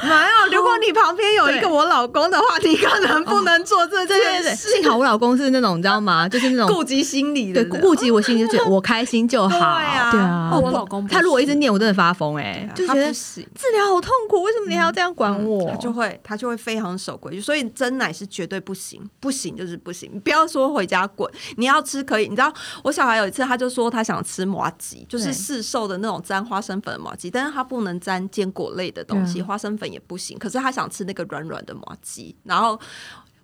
[0.02, 0.56] 没有。
[0.58, 4.70] 如果你旁边有一个我老公的话，你可能不能做这件事。
[4.70, 6.28] 幸好我老公是那种你知道吗？
[6.30, 9.50] 就是那种顾及心理的，对，顾及我心里，就觉得我开心就好。
[9.50, 10.50] 对啊，对啊。
[10.54, 13.42] 哦，我老公他如果一直念，我真的发疯哎，就觉得治
[13.74, 15.70] 疗好痛苦，为什么你还要这样管我？
[15.70, 20.10] 他就会他就会非常守规矩，所以真奶是绝对不行，不行就是不行。
[20.14, 22.54] 你不要说回家滚，你要吃可以，你知道。
[22.84, 30.38] 我小孩有一次，他就说他想吃麻吉，就是市售的那种沾花生粉的麻吉，但是他不能沾坚果类的东西，花生粉也不行。
[30.38, 32.78] 可是他想吃那个软软的麻糬，然后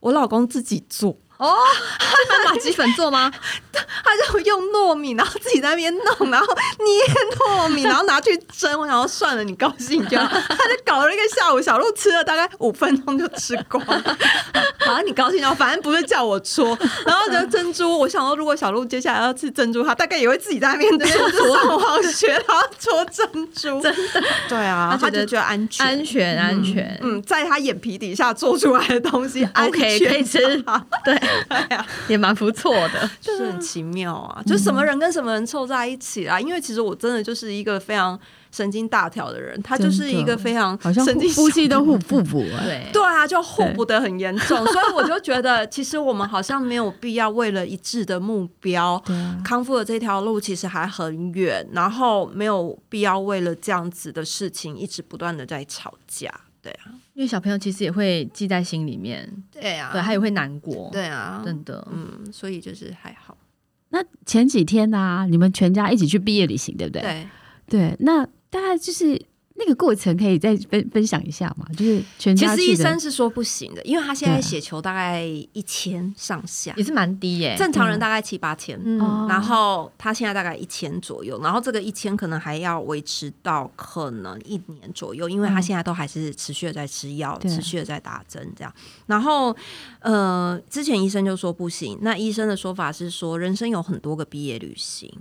[0.02, 1.18] 我老公自己做。
[1.42, 1.58] 哦，
[1.98, 3.32] 他拿麻糬粉做吗？
[4.04, 6.46] 他就用糯米，然后自己在那边弄，然后
[6.80, 8.80] 捏糯米，然后拿去蒸。
[8.80, 10.28] 我想说算了，你高兴就好。
[10.50, 13.84] 他就搞了一个下午，小鹿吃了大概五分钟就吃光。
[14.80, 16.78] 好像你高兴就好，反正不是叫我搓。
[17.06, 21.00] 然后呢，珍珠，我想说如果小鹿接下来要吃珍珠，他大概也会自己在那边
[21.32, 21.78] 搓。
[21.78, 24.24] 我学他搓珍珠，真的。
[24.48, 27.00] 对啊，他就觉得安全，安全，安全。
[27.02, 30.40] 嗯，在他眼皮底下做出来的东西，OK，可以吃。
[31.06, 31.20] 对。
[31.50, 34.42] 对呀，也蛮不错的， 就是很奇妙啊！
[34.46, 36.40] 就什么人跟什么人凑在一起啦？
[36.40, 38.20] 因为其实我真的就是一个非常
[38.52, 49.02] 神经大条的人，他就是一个非常神经呼吸都互互补， 对对啊，就互补的很严重， 所以我就觉得，其实我们好像没有必要为了一致的目标，
[49.44, 56.30] 康复的这条路其实还很远，然后没有必要为了这样子的事情一直不断的在吵架，
[56.62, 56.92] 对啊。
[57.22, 63.38] 因为小朋友其实也会记在心里面，对啊，对他也会难过，对啊，真的，嗯，所以就是还好。
[63.90, 67.02] 那前几天呢、啊，你们全家一起去毕业旅行，对不对？
[67.04, 67.28] 对，
[67.68, 69.22] 对，那大概就是。
[69.64, 71.66] 那个过程可以再分分享一下嘛？
[71.78, 77.56] 就是全家其实医生是说不行的，因为他现在血球大概一千上下，也是蛮低耶。
[77.58, 88.74] 正常人大概七八千，嗯，然后他现在大概一千左右，然后这个一千可能还要维持到可能一年左右，因为他现在都还是持续的在吃药，嗯、持续的在打针这样。
[89.06, 89.56] 然后
[90.00, 95.12] 呃，之前医生就说不行，那医生的说法是说，人生有很多个毕业旅行。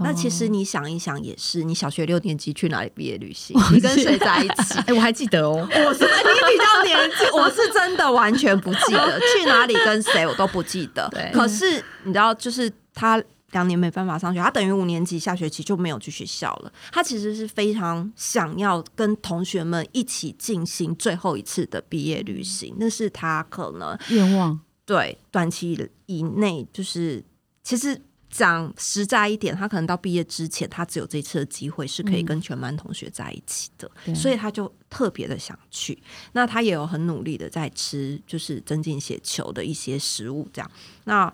[0.00, 3.56] 那其实你想一想也是，你小学六年级去哪里毕业旅行？
[3.72, 4.78] 你跟谁在一起？
[4.80, 5.56] 哎、欸，我还记得哦。
[5.70, 11.08] 我是你比较年纪，我是真的完全不记得去哪里跟谁，我都不记得。
[11.10, 11.30] 对。
[11.32, 13.22] 可是你知道，就是他
[13.52, 16.72] 两年没办法上学，他等于五年级下学期就没有去学校了。
[16.90, 24.58] 他其实是非常想要跟同学们一起进行最后一次的毕业旅行，那是他可能愿望。
[24.86, 27.22] 对，短期以内就是
[27.62, 28.00] 其实。
[28.30, 36.00] 讲实在一点，他可能到毕业之前，他只有这次的机会是可以跟全班同学在一起的，嗯、所以他就特别的想去。
[36.32, 40.70] 那他也有很努力的在吃，就是增进血球的一些食物，这样。
[41.04, 41.32] 那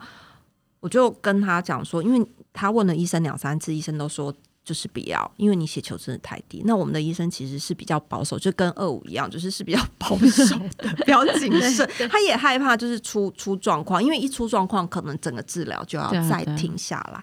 [0.81, 4.35] 我就跟他讲说，因为他问了医生两三次，医生都说。
[4.67, 6.61] 就是不要，因为你血球真的太低。
[6.65, 11.89] 那我们的医生其实是比较保守，就跟二五一样，就是是比较保守的， 比较谨慎。
[12.11, 17.23] 他也害怕就是出出状况，因为一出状况，可能整个治疗就要再停下来。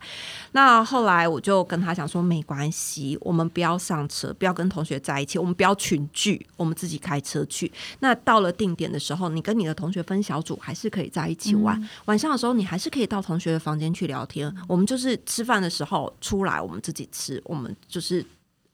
[0.53, 7.69] 那后来我就跟他讲说，没关系，我们不要上车，不要跟同学在一起，我们不要群聚，我们自己开车去。
[7.99, 11.77] 那到了定点的时候，你跟你的同学分小组，还是可以在一起玩。
[11.81, 14.49] 嗯、晚上的时候，你还是可以到同学的房间去聊天。
[14.65, 17.32] 我们就是吃饭的时候出来，我们自己吃。
[17.45, 18.25] 我们就是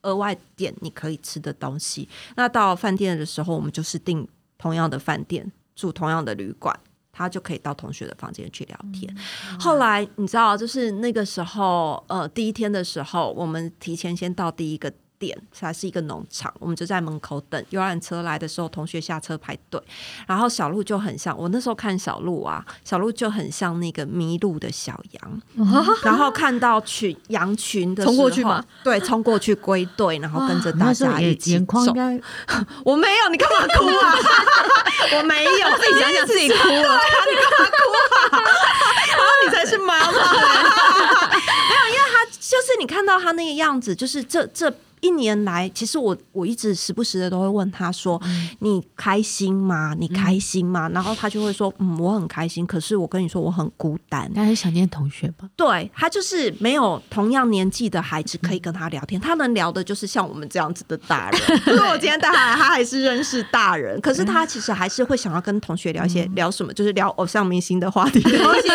[0.02, 2.08] 额外点你可以吃的东西。
[2.36, 4.26] 那到饭店的时候，我们就是订
[4.58, 6.78] 同样的饭店，住同样的旅馆，
[7.12, 9.14] 他就可以到同学的房间去聊天。
[9.52, 14.92] 嗯、后来你知道，就是那个时候，呃，第一天的时候，我们提前先到第一个。
[15.20, 19.78] 店它是一个农场，我们就在门口等游览车来的时候，同学下车排队，
[20.26, 25.42] 然后小鹿就很像我那时候看小鹿啊，小鹿就很像那个迷路的小羊，
[26.02, 28.64] 然后看到群羊群的，冲过去吗？
[28.82, 31.92] 对，冲过去归队，然后跟着大家一起走。
[32.82, 34.14] 我没有，你干嘛哭啊？
[35.18, 37.76] 我没有，自己想想自己哭了，你干嘛哭
[38.36, 38.40] 啊？
[38.40, 44.72] 然后你才是妈妈，没有，因为他就是你看到他那个样子，就是这这。
[45.00, 49.94] 一年来，其实我我一直时不时的都会问他说：“嗯、你开心吗？
[49.98, 54.30] 你开心吗？”嗯、然后他就会说：“嗯，我很开心。”可是我跟你说，我很孤单。
[54.34, 55.48] 他是想念同学吗？
[55.56, 59.18] 对，他就是没有同样年纪的孩子可以跟他聊天。
[59.18, 61.40] 嗯、他能聊的就是像我们这样子的大人。
[61.64, 63.98] 如果我今天带他来，他还是认识大人。
[64.02, 68.68] 可是他其实还是会想要跟同学聊一些、嗯、聊什么，就是聊偶像明星的话题，聊一些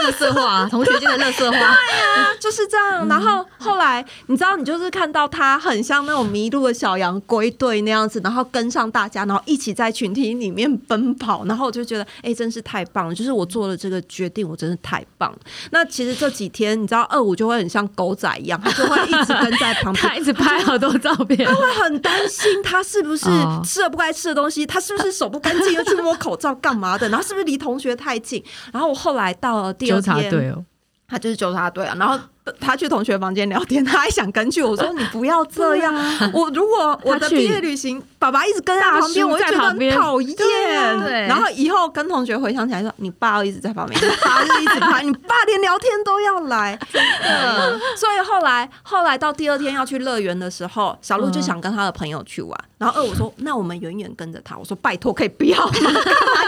[0.00, 1.58] 乐色话，同学间的乐色话。
[1.58, 3.06] 对啊，就是这样。
[3.06, 5.41] 然后后来，你知道，你就是看到他。
[5.42, 13.14] 他很像那种迷路的小羊归队那样子，然后跟上大家，然后一起在群体里面奔跑，然后我就觉得，哎、欸，真是太棒了！
[13.14, 15.38] 就是我做了这个决定，我真是太棒了。
[15.72, 23.26] 那其实这几天，你知道，二五就会很像狗仔一样， 他就会一直跟在旁边，他一直拍好多照片，他会很担心他是不是
[23.64, 28.40] 吃了不该吃的东西，他是不是手不干净又去摸口罩干嘛的，然后是不是离同学太近。
[28.72, 30.64] 然后我后来到了第二天，哦，
[31.08, 32.16] 他就是纠察队啊，然后。
[32.60, 34.62] 他去同学房间聊天，他还想跟去。
[34.62, 35.94] 我说你不要这样。
[35.94, 40.36] 啊、我如果我的毕业旅行，爸爸一直跟在旁边，我就觉得很讨厌。
[41.28, 46.76] 然后以后跟同学回想起来说，你爸一直在旁边，你爸就一直拍，你爸连聊天都要来。
[46.92, 47.78] 真的。
[47.96, 52.58] 所以后来，后来到第二天要去乐园的时候，小鹿就想跟他的朋友去玩。
[52.76, 54.56] 然后二我说，那我们远远跟着他。
[54.58, 55.72] 我说拜托，可以不要吗？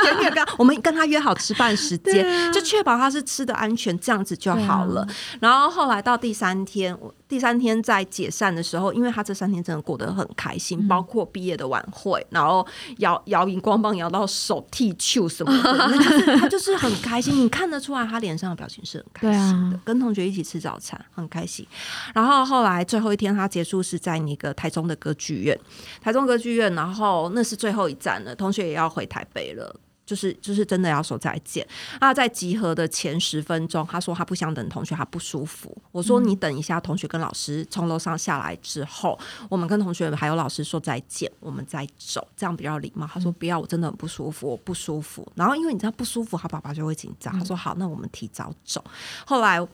[0.05, 5.03] 远远跟，我们跟他约好吃饭时间，啊、就确保他是吃的安全，这样子就好了。
[5.03, 5.09] 啊、
[5.41, 5.84] 然后后。
[5.85, 12.67] 后来到第三天，我第三天在解散的时候，因为他这三天真的过得很开心，嗯、包括毕业的晚会，然后
[12.99, 21.67] 摇摇荧光棒摇到手剃球什么的， 就是、他就是很开心，你看得出来他脸上的表情是很开心的，啊、跟同学一起吃早餐很开心。
[22.15, 25.59] 然后后来最后一天他结束是在那个台中的歌剧院，
[26.01, 29.77] 台中歌剧院，然后那是最后一站了，同学也要回台北了。
[30.05, 31.67] 就是就是真的要说再见。
[32.01, 35.77] 那在集合的前十分钟，他说他不想等同学，他不舒服。
[35.93, 43.07] 我说你等一下，同学跟老师从楼上下来之后，我们跟同学还有老师说再见，我们再走，这样比较礼貌。
[43.07, 45.27] 他说不要，我真的很不舒服，我不舒服。
[45.35, 47.33] 然后因为你知道不舒服，他爸爸就会紧张。
[47.39, 48.85] 他说好，那我们提早走。
[49.27, 49.67] 后来。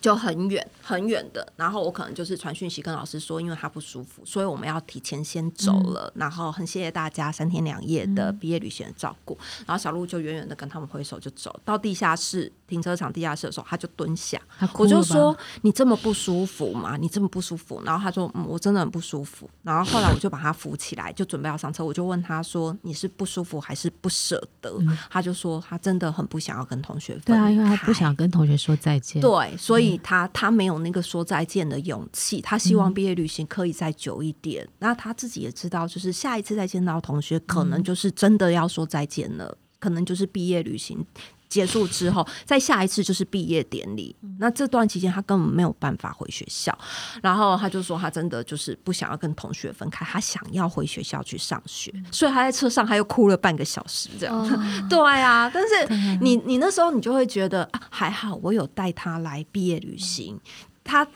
[0.00, 6.10] 就很远很远的，然后我可能就是传讯息跟老师说，因为他不舒服，所以我们要提前先走了。
[6.14, 9.34] 嗯、然后很谢谢大家三天两夜的毕业旅行的照顾。
[9.34, 14.40] 嗯、然后小鹿就远远的跟他们挥手就走到地下室停车场地下室的时候，他就蹲下，
[14.74, 16.96] 我就说你这么不舒服吗？
[16.96, 17.82] 你这么不舒服？
[17.84, 19.50] 然后他说嗯，我真的很不舒服。
[19.62, 24.70] 然后后来我就把他扶起来，就准备要上车，我就问他说你是不舒服还是不舍得？
[24.80, 29.20] 嗯、他就说他真的很不想要跟同学对啊，因为他不想跟同学说再见。
[29.20, 29.90] 对，所以。
[30.02, 34.64] 他他没有那个说再见的勇气，他希望毕业旅行可以再久一点。
[34.64, 41.04] 嗯、那他自己也知道，就是下一次再见到同学，可能就是真的要说再见了，嗯、可能就是毕业旅行
[41.50, 44.16] 结束之后，再下一次就是毕业典礼。
[44.22, 46.76] 嗯、那这段期间他根本没有办法回学校，
[47.20, 54.34] 然后他就说他真的就是不想要跟同学分开，他想要回学校去上学，嗯、所以他在车上他又哭了半个小时这样。
[54.34, 60.40] 哦、对啊，但是你你那时候你就会觉得啊，还好我有带他来毕业旅行，嗯、
[60.84, 61.06] 他。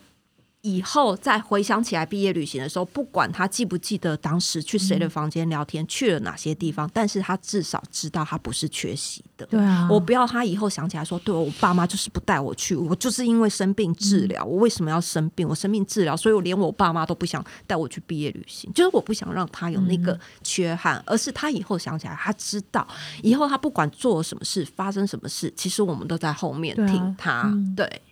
[0.65, 9.45] 以后再回想起来毕业旅行的时候，不管他记不记得当时去谁的房间聊天，嗯、去了哪些地方，但是他至少知道他不是缺席的。
[9.45, 15.47] 对啊，我不要他以后想起来说，对我爸妈就是不带我去，我就是因为生病治疗，嗯、我为什么要生病？
[15.47, 22.89] 我生病治疗，所以我连我爸妈都不想带我去毕业旅行，就是我不想让他有那个缺憾，嗯、而是他以后想起来，他知道
[23.23, 27.43] 以后他不管做什么事，发生什么事，其实我们都在后面听他。
[27.43, 28.03] 对，啊嗯、对。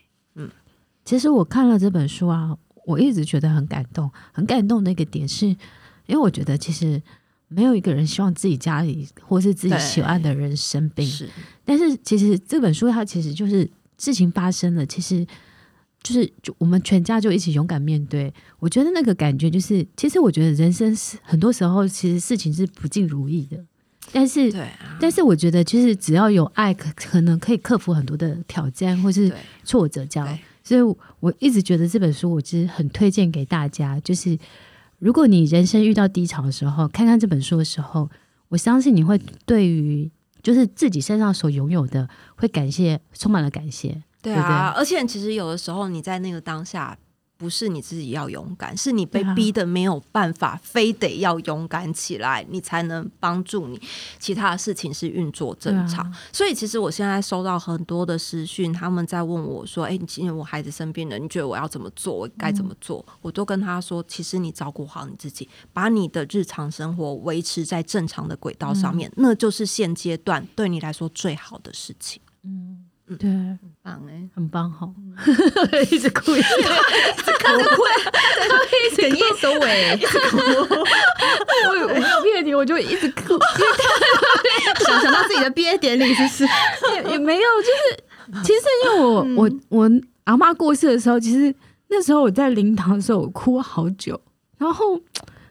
[1.05, 5.57] 其实我看了这本书啊，我一直觉得很感动，很感动的一个点是，因
[6.15, 7.03] 为我觉得其实
[7.49, 11.29] 没有一个人希望自己家里或是自己喜欢的人生病，是。
[11.65, 15.27] 但是其实这本书它其实就是事情发生了，其实
[16.03, 18.33] 就是就我们全家就一起勇敢面对。
[18.59, 23.65] 我觉得那个感觉就是，其实我觉得人生是很多时候其实事情是不尽如意的，
[24.13, 29.33] 但是，对啊，但是我觉得其实只要有爱，可可能可以克服很多的挑战或是
[29.65, 30.39] 挫折，这样。
[30.63, 30.81] 所以，
[31.21, 33.99] 我一直觉得这本书，我其实很推荐给大家。
[34.01, 34.39] 就是
[34.99, 38.09] 如果你人生遇到低潮的时候，看看这本书的时候，
[38.49, 40.11] 我相信你会对于
[40.43, 44.03] 就是自己身上所拥有的，会感谢，充满了感谢。
[44.21, 46.97] 对啊，对对，而且其实有的时候你在那个当下。
[47.43, 53.81] 不是你自己要勇敢，是你被逼的没有办法，啊、非得要勇敢起来，你才能帮助你
[54.21, 56.07] 其他的事情是运作正常。
[56.07, 62.15] 啊、所以其实我现在收到很多的私讯，他们在问我说：“哎、欸，你今天我孩子生病了，你觉得我要怎么做？
[62.15, 72.85] 我该怎么做？”嗯、我都跟他说：“其实你照顾好你自己，把你的日常生活维持在正常的轨道上面，嗯、那就是现阶段对你来说最好的事情。”嗯。
[73.19, 74.89] 对，很棒哎，很棒哈！
[75.91, 76.63] 一直哭，一直哭，
[78.83, 80.37] 一直哽咽收尾，一直哭。
[81.67, 83.39] 我我没有骗你，我就一直哭，
[84.85, 86.45] 想想到自己的毕业典礼，是不是？
[86.95, 89.91] 也也没有，就是其实因为我我我
[90.25, 91.55] 阿妈过世的时候，其实
[91.89, 94.21] 那时候我在灵堂的时候，我哭了好久，
[94.59, 95.01] 然后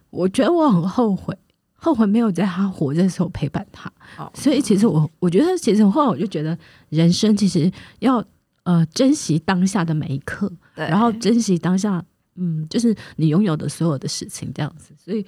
[0.09, 1.37] 我觉得我很后悔。
[1.83, 6.55] 后悔没有在他活着的时候陪伴他，哦、所以其实我我觉得，其实后来我就觉得，
[6.89, 8.23] 人生其实要
[8.63, 12.05] 呃珍惜当下的每一刻，对然后珍惜当下
[12.35, 14.93] 嗯，就是你拥有的所有的事情这样子。
[14.95, 15.25] 所以，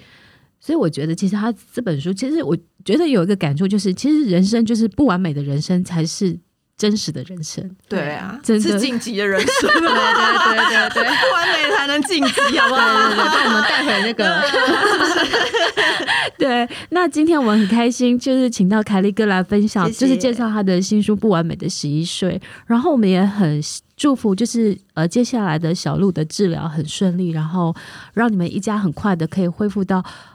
[0.59, 6.39] 所以我觉得其实他这本书，其实我觉得有一个感触，就是其实人生就是不完美的人生才是。
[6.77, 12.87] 真实的人生，对啊，真是晋级的人生， 对对对对对，不完美才能晋级，好不好？
[12.87, 14.41] 对对对，帮我们带回那个。
[16.37, 19.99] 对，那今天我们很开心，就是请到凯莉哥来分享，谢谢。
[19.99, 23.61] 就是介绍他的新书《不完美的十一岁》，然后我们也很
[23.95, 27.73] 祝福，就是呃接下来的小鹿的治疗很顺利，然后
[28.13, 30.32] 让你们一家很快的可以恢复到呃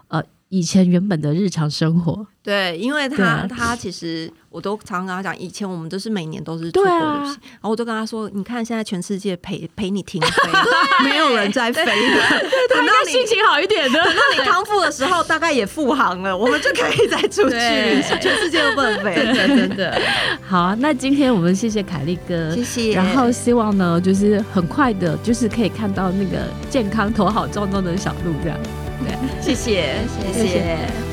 [0.49, 2.27] 以前原本的日常生活。
[2.43, 10.31] 对，因为他对他其实我都常常跟他讲，以前我们都是每年都是出国旅行，啊、然后我都跟他说，你看现在全世界陪陪你停飞，
[11.05, 11.91] 没有人在飞的，
[12.75, 17.59] 等到你心情好一点的，等到你康复的时候，大概也复航了，我们就可以再出去
[18.19, 20.01] 全世界都不能飞，真的真的。
[20.47, 26.39] 好啊，那今天我们谢谢凯丽哥，谢谢，然后希望呢，就是很快的，就是可以看到那个
[26.71, 28.59] 健康头好壮壮的小鹿这样，
[29.05, 30.43] 对，谢谢谢谢。
[30.43, 31.08] 谢谢